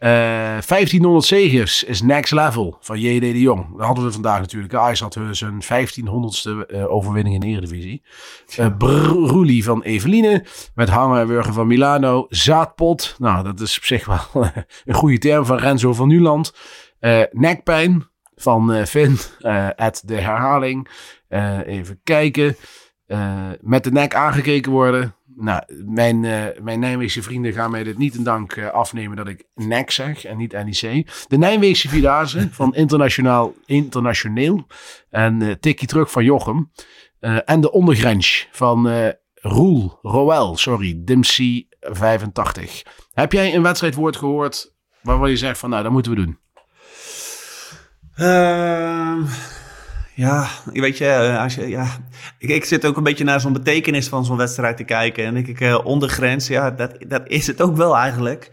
1500 0.00 1.24
zegers 1.24 1.84
is 1.84 2.02
next 2.02 2.32
level 2.32 2.76
van 2.80 3.00
J.D. 3.00 3.20
de 3.20 3.40
Jong. 3.40 3.76
Dat 3.76 3.86
hadden 3.86 4.04
we 4.04 4.12
vandaag 4.12 4.40
natuurlijk. 4.40 4.74
Ajax 4.74 5.00
had 5.00 5.16
zijn 5.30 5.62
1500ste 5.62 6.80
overwinning 6.88 7.34
in 7.34 7.40
de 7.40 7.46
Eredivisie. 7.46 8.02
Uh, 8.58 9.64
van 9.64 9.82
Eveline. 9.82 10.44
Met 10.74 10.88
Hangen 10.88 11.20
en 11.20 11.26
Wurgen 11.26 11.54
van 11.54 11.66
Milano. 11.66 12.26
Zaadpot. 12.28 13.14
Nou, 13.18 13.44
dat 13.44 13.60
is 13.60 13.76
op 13.76 13.84
zich 13.84 14.06
wel 14.06 14.44
een 14.84 14.94
goede 14.94 15.18
term 15.18 15.44
van 15.44 15.56
Renzo 15.56 15.94
van 15.94 16.08
Nuland. 16.08 16.54
Nekpijn 17.30 18.08
van 18.34 18.74
uh, 18.74 18.84
Finn. 18.84 19.16
at 19.76 20.02
de 20.04 20.14
herhaling. 20.14 20.88
even 21.66 22.00
kijken. 22.04 22.56
met 23.60 23.84
de 23.84 23.92
nek 23.92 24.14
aangekeken 24.14 24.72
worden. 24.72 25.14
Nou, 25.40 25.62
mijn, 25.84 26.22
uh, 26.22 26.44
mijn 26.62 26.80
Nijmeegse 26.80 27.22
vrienden 27.22 27.52
gaan 27.52 27.70
mij 27.70 27.82
dit 27.82 27.98
niet 27.98 28.14
in 28.14 28.24
dank 28.24 28.56
uh, 28.56 28.70
afnemen 28.70 29.16
dat 29.16 29.28
ik 29.28 29.44
NEC 29.54 29.90
zeg 29.90 30.24
en 30.24 30.36
niet 30.36 30.52
NEC. 30.52 31.24
De 31.28 31.38
Nijmeegse 31.38 31.88
Vierdaagse 31.88 32.48
van 32.60 32.74
internationaal, 32.74 33.54
internationeel. 33.66 34.66
En 35.10 35.40
uh, 35.40 35.52
tikkie 35.52 35.88
terug 35.88 36.10
van 36.10 36.24
Jochem. 36.24 36.70
en 37.44 37.60
de 37.60 37.72
ondergrens 37.72 38.48
van 38.52 39.12
Roel, 39.34 39.98
Roel, 40.02 40.56
sorry, 40.56 41.00
Dimsy 41.04 41.66
85. 41.80 42.82
Heb 43.12 43.32
jij 43.32 43.54
een 43.54 43.62
wedstrijdwoord 43.62 44.16
gehoord 44.16 44.74
waarvan 45.02 45.30
je 45.30 45.36
zegt 45.36 45.58
van 45.58 45.70
nou, 45.70 45.82
dat 45.82 45.92
moeten 45.92 46.12
we 46.12 46.18
doen? 46.24 46.38
Ehm, 48.14 49.22
ja, 50.20 50.48
weet 50.72 50.98
je, 50.98 51.06
eh, 51.06 51.42
als 51.42 51.54
je, 51.54 51.68
ja, 51.68 51.86
ik, 52.38 52.48
ik 52.48 52.64
zit 52.64 52.86
ook 52.86 52.96
een 52.96 53.02
beetje 53.02 53.24
naar 53.24 53.40
zo'n 53.40 53.52
betekenis 53.52 54.08
van 54.08 54.24
zo'n 54.24 54.36
wedstrijd 54.36 54.76
te 54.76 54.84
kijken. 54.84 55.24
En 55.24 55.34
denk 55.34 55.46
ik, 55.46 55.60
uh, 55.60 55.84
ondergrens, 55.84 56.46
ja, 56.46 56.70
dat, 56.70 56.94
dat 57.08 57.22
is 57.24 57.46
het 57.46 57.62
ook 57.62 57.76
wel 57.76 57.96
eigenlijk. 57.96 58.50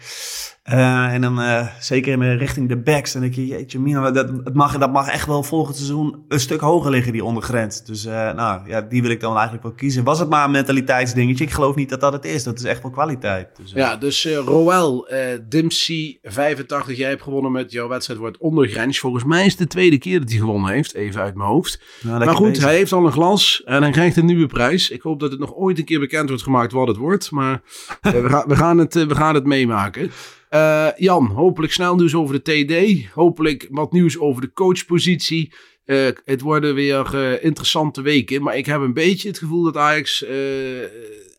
Uh, 0.71 1.13
en 1.13 1.21
dan 1.21 1.39
uh, 1.39 1.67
zeker 1.80 2.12
in 2.13 2.38
richting 2.38 2.69
de 2.69 2.77
backs. 2.77 3.12
Dan 3.12 3.21
denk 3.21 3.34
je, 3.34 3.47
jeetje 3.47 3.80
mina, 3.80 4.12
dat, 4.12 4.30
het 4.43 4.53
mag, 4.53 4.77
dat 4.77 4.91
mag 4.91 5.10
echt 5.10 5.27
wel 5.27 5.43
volgend 5.43 5.75
seizoen 5.75 6.25
een 6.27 6.39
stuk 6.39 6.60
hoger 6.60 6.91
liggen, 6.91 7.12
die 7.12 7.23
ondergrens. 7.23 7.84
Dus 7.84 8.06
uh, 8.06 8.34
nou, 8.34 8.62
ja, 8.69 8.82
die 8.82 9.01
wil 9.01 9.12
ik 9.12 9.19
dan 9.19 9.34
eigenlijk 9.34 9.63
wel 9.63 9.71
kiezen. 9.71 10.03
Was 10.03 10.19
het 10.19 10.30
maar 10.30 10.45
een 10.45 10.51
mentaliteitsdingetje? 10.51 11.43
Ik 11.43 11.51
geloof 11.51 11.75
niet 11.75 11.89
dat 11.89 12.01
dat 12.01 12.13
het 12.13 12.25
is. 12.25 12.43
Dat 12.43 12.58
is 12.60 12.63
echt 12.63 12.82
wel 12.82 12.91
kwaliteit. 12.91 13.47
Dus, 13.58 13.71
ja, 13.71 13.95
dus 13.95 14.25
Roel 14.25 15.08
Dimpsey, 15.49 16.19
85. 16.23 16.97
Jij 16.97 17.10
hebt 17.10 17.21
gewonnen 17.21 17.51
met 17.51 17.71
jouw 17.71 17.88
wedstrijd 17.88 18.19
wordt 18.19 18.38
ondergrens. 18.38 18.99
Volgens 18.99 19.23
mij 19.23 19.45
is 19.45 19.51
het 19.51 19.60
de 19.60 19.67
tweede 19.67 19.97
keer 19.97 20.19
dat 20.19 20.30
hij 20.30 20.39
gewonnen 20.39 20.71
heeft. 20.71 20.93
Even 20.93 21.21
uit 21.21 21.36
mijn 21.36 21.49
hoofd. 21.49 21.82
Nou, 22.01 22.25
maar 22.25 22.36
goed, 22.36 22.47
bezig. 22.47 22.63
hij 22.63 22.75
heeft 22.75 22.91
al 22.91 23.06
een 23.06 23.12
glas 23.12 23.62
en 23.65 23.82
hij 23.82 23.91
krijgt 23.91 24.17
een 24.17 24.25
nieuwe 24.25 24.47
prijs. 24.47 24.89
Ik 24.89 25.01
hoop 25.01 25.19
dat 25.19 25.32
het 25.32 25.39
nog 25.39 25.56
ooit 25.56 25.80
een 25.80 25.86
keer 25.86 25.99
bekend 25.99 26.27
wordt 26.27 26.43
gemaakt 26.43 26.71
wat 26.71 26.88
het 26.88 26.97
wordt. 26.97 27.32
Maar 27.32 27.62
we, 28.01 28.30
gaan, 28.30 28.43
we, 28.47 28.56
gaan 28.56 28.77
het, 28.77 28.93
we 28.93 29.15
gaan 29.15 29.36
het 29.36 29.45
meemaken. 29.45 30.12
Uh, 30.49 30.88
Jan, 30.97 31.25
hopelijk 31.25 31.73
snel 31.73 31.95
nieuws 31.95 32.15
over 32.15 32.41
de 32.43 32.65
TD. 32.65 33.05
Hopelijk 33.13 33.67
wat 33.69 33.91
nieuws 33.91 34.19
over 34.19 34.41
de 34.41 34.53
coachpositie. 34.53 35.53
Uh, 35.86 36.07
het 36.25 36.41
worden 36.41 36.75
weer 36.75 37.15
uh, 37.15 37.43
interessante 37.43 38.01
weken. 38.01 38.43
Maar 38.43 38.57
ik 38.57 38.65
heb 38.65 38.81
een 38.81 38.93
beetje 38.93 39.27
het 39.27 39.38
gevoel 39.38 39.63
dat 39.63 39.77
Ajax 39.77 40.25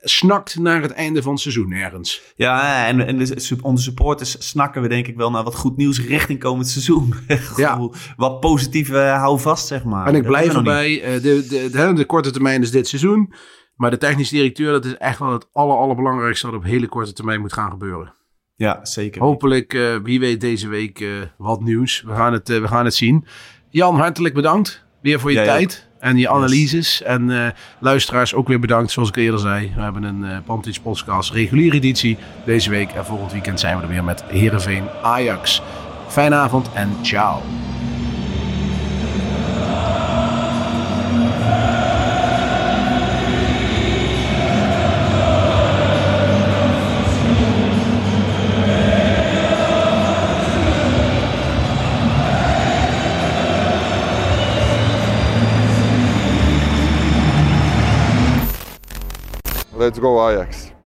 snakt 0.01 0.59
naar 0.59 0.83
het 0.83 0.91
einde 0.91 1.23
van 1.23 1.33
het 1.33 1.41
seizoen 1.41 1.73
ergens. 1.73 2.23
Ja, 2.37 2.87
en, 2.87 3.07
en 3.07 3.19
de, 3.19 3.57
onze 3.63 3.83
supporters 3.83 4.49
snakken 4.49 4.83
we 4.83 4.89
denk 4.89 5.07
ik 5.07 5.17
wel 5.17 5.31
naar 5.31 5.45
wat 5.45 5.55
goed 5.55 5.77
nieuws 5.77 6.07
richting 6.07 6.39
komend 6.39 6.69
seizoen. 6.69 7.15
ja. 7.57 7.91
Wat 8.17 8.41
positief 8.41 8.89
houvast, 8.89 9.67
zeg 9.67 9.85
maar. 9.85 10.07
En 10.07 10.15
ik 10.15 10.23
blijf 10.23 10.55
erbij. 10.55 11.01
De, 11.01 11.21
de, 11.21 11.69
de, 11.71 11.93
de 11.93 12.05
korte 12.05 12.31
termijn 12.31 12.63
is 12.63 12.71
dit 12.71 12.89
seizoen. 12.89 13.33
Maar 13.79 13.91
de 13.91 13.99
technisch 13.99 14.31
directeur, 14.31 14.73
dat 14.73 14.85
is 14.85 14.97
echt 14.97 15.19
wel 15.19 15.33
het 15.33 15.49
aller, 15.53 15.77
allerbelangrijkste 15.77 16.47
wat 16.47 16.57
op 16.57 16.65
hele 16.65 16.89
korte 16.89 17.13
termijn 17.13 17.41
moet 17.41 17.53
gaan 17.53 17.71
gebeuren. 17.71 18.17
Ja, 18.59 18.81
zeker. 18.83 19.23
Hopelijk, 19.23 19.73
uh, 19.73 19.97
wie 20.03 20.21
weet 20.21 20.41
deze 20.41 20.69
week 20.69 21.01
uh, 21.01 21.11
wat 21.37 21.61
nieuws. 21.61 22.03
We 22.07 22.15
gaan, 22.15 22.33
het, 22.33 22.49
uh, 22.49 22.61
we 22.61 22.69
gaan 22.69 22.85
het 22.85 22.95
zien. 22.95 23.27
Jan, 23.69 23.97
hartelijk 23.97 24.35
bedankt 24.35 24.85
weer 25.01 25.21
voor 25.21 25.33
je 25.33 25.39
ja, 25.39 25.45
tijd 25.45 25.89
ja. 26.01 26.07
en 26.07 26.17
je 26.17 26.29
analyses. 26.29 26.99
Yes. 26.99 27.03
En 27.03 27.55
luisteraars 27.79 28.35
ook 28.35 28.49
weer 28.49 28.61
bedankt, 28.61 28.91
zoals 28.91 29.09
ik 29.09 29.17
eerder 29.17 29.41
zei. 29.41 29.73
We 29.75 29.81
hebben 29.81 30.03
een 30.03 30.23
uh, 30.23 30.37
Pantage 30.45 30.81
Podcast 30.81 31.33
reguliere 31.33 31.77
editie 31.77 32.19
deze 32.45 32.71
week. 32.71 32.91
En 32.91 33.05
volgend 33.05 33.33
weekend 33.33 33.61
zijn 33.61 33.77
we 33.77 33.83
er 33.83 33.89
weer 33.89 34.05
met 34.05 34.25
Heerenveen 34.25 34.85
Ajax. 35.03 35.63
Fijne 36.09 36.35
avond 36.35 36.73
en 36.73 36.97
ciao. 37.03 37.43
Let's 59.89 59.99
go 59.99 60.29
Ajax. 60.29 60.71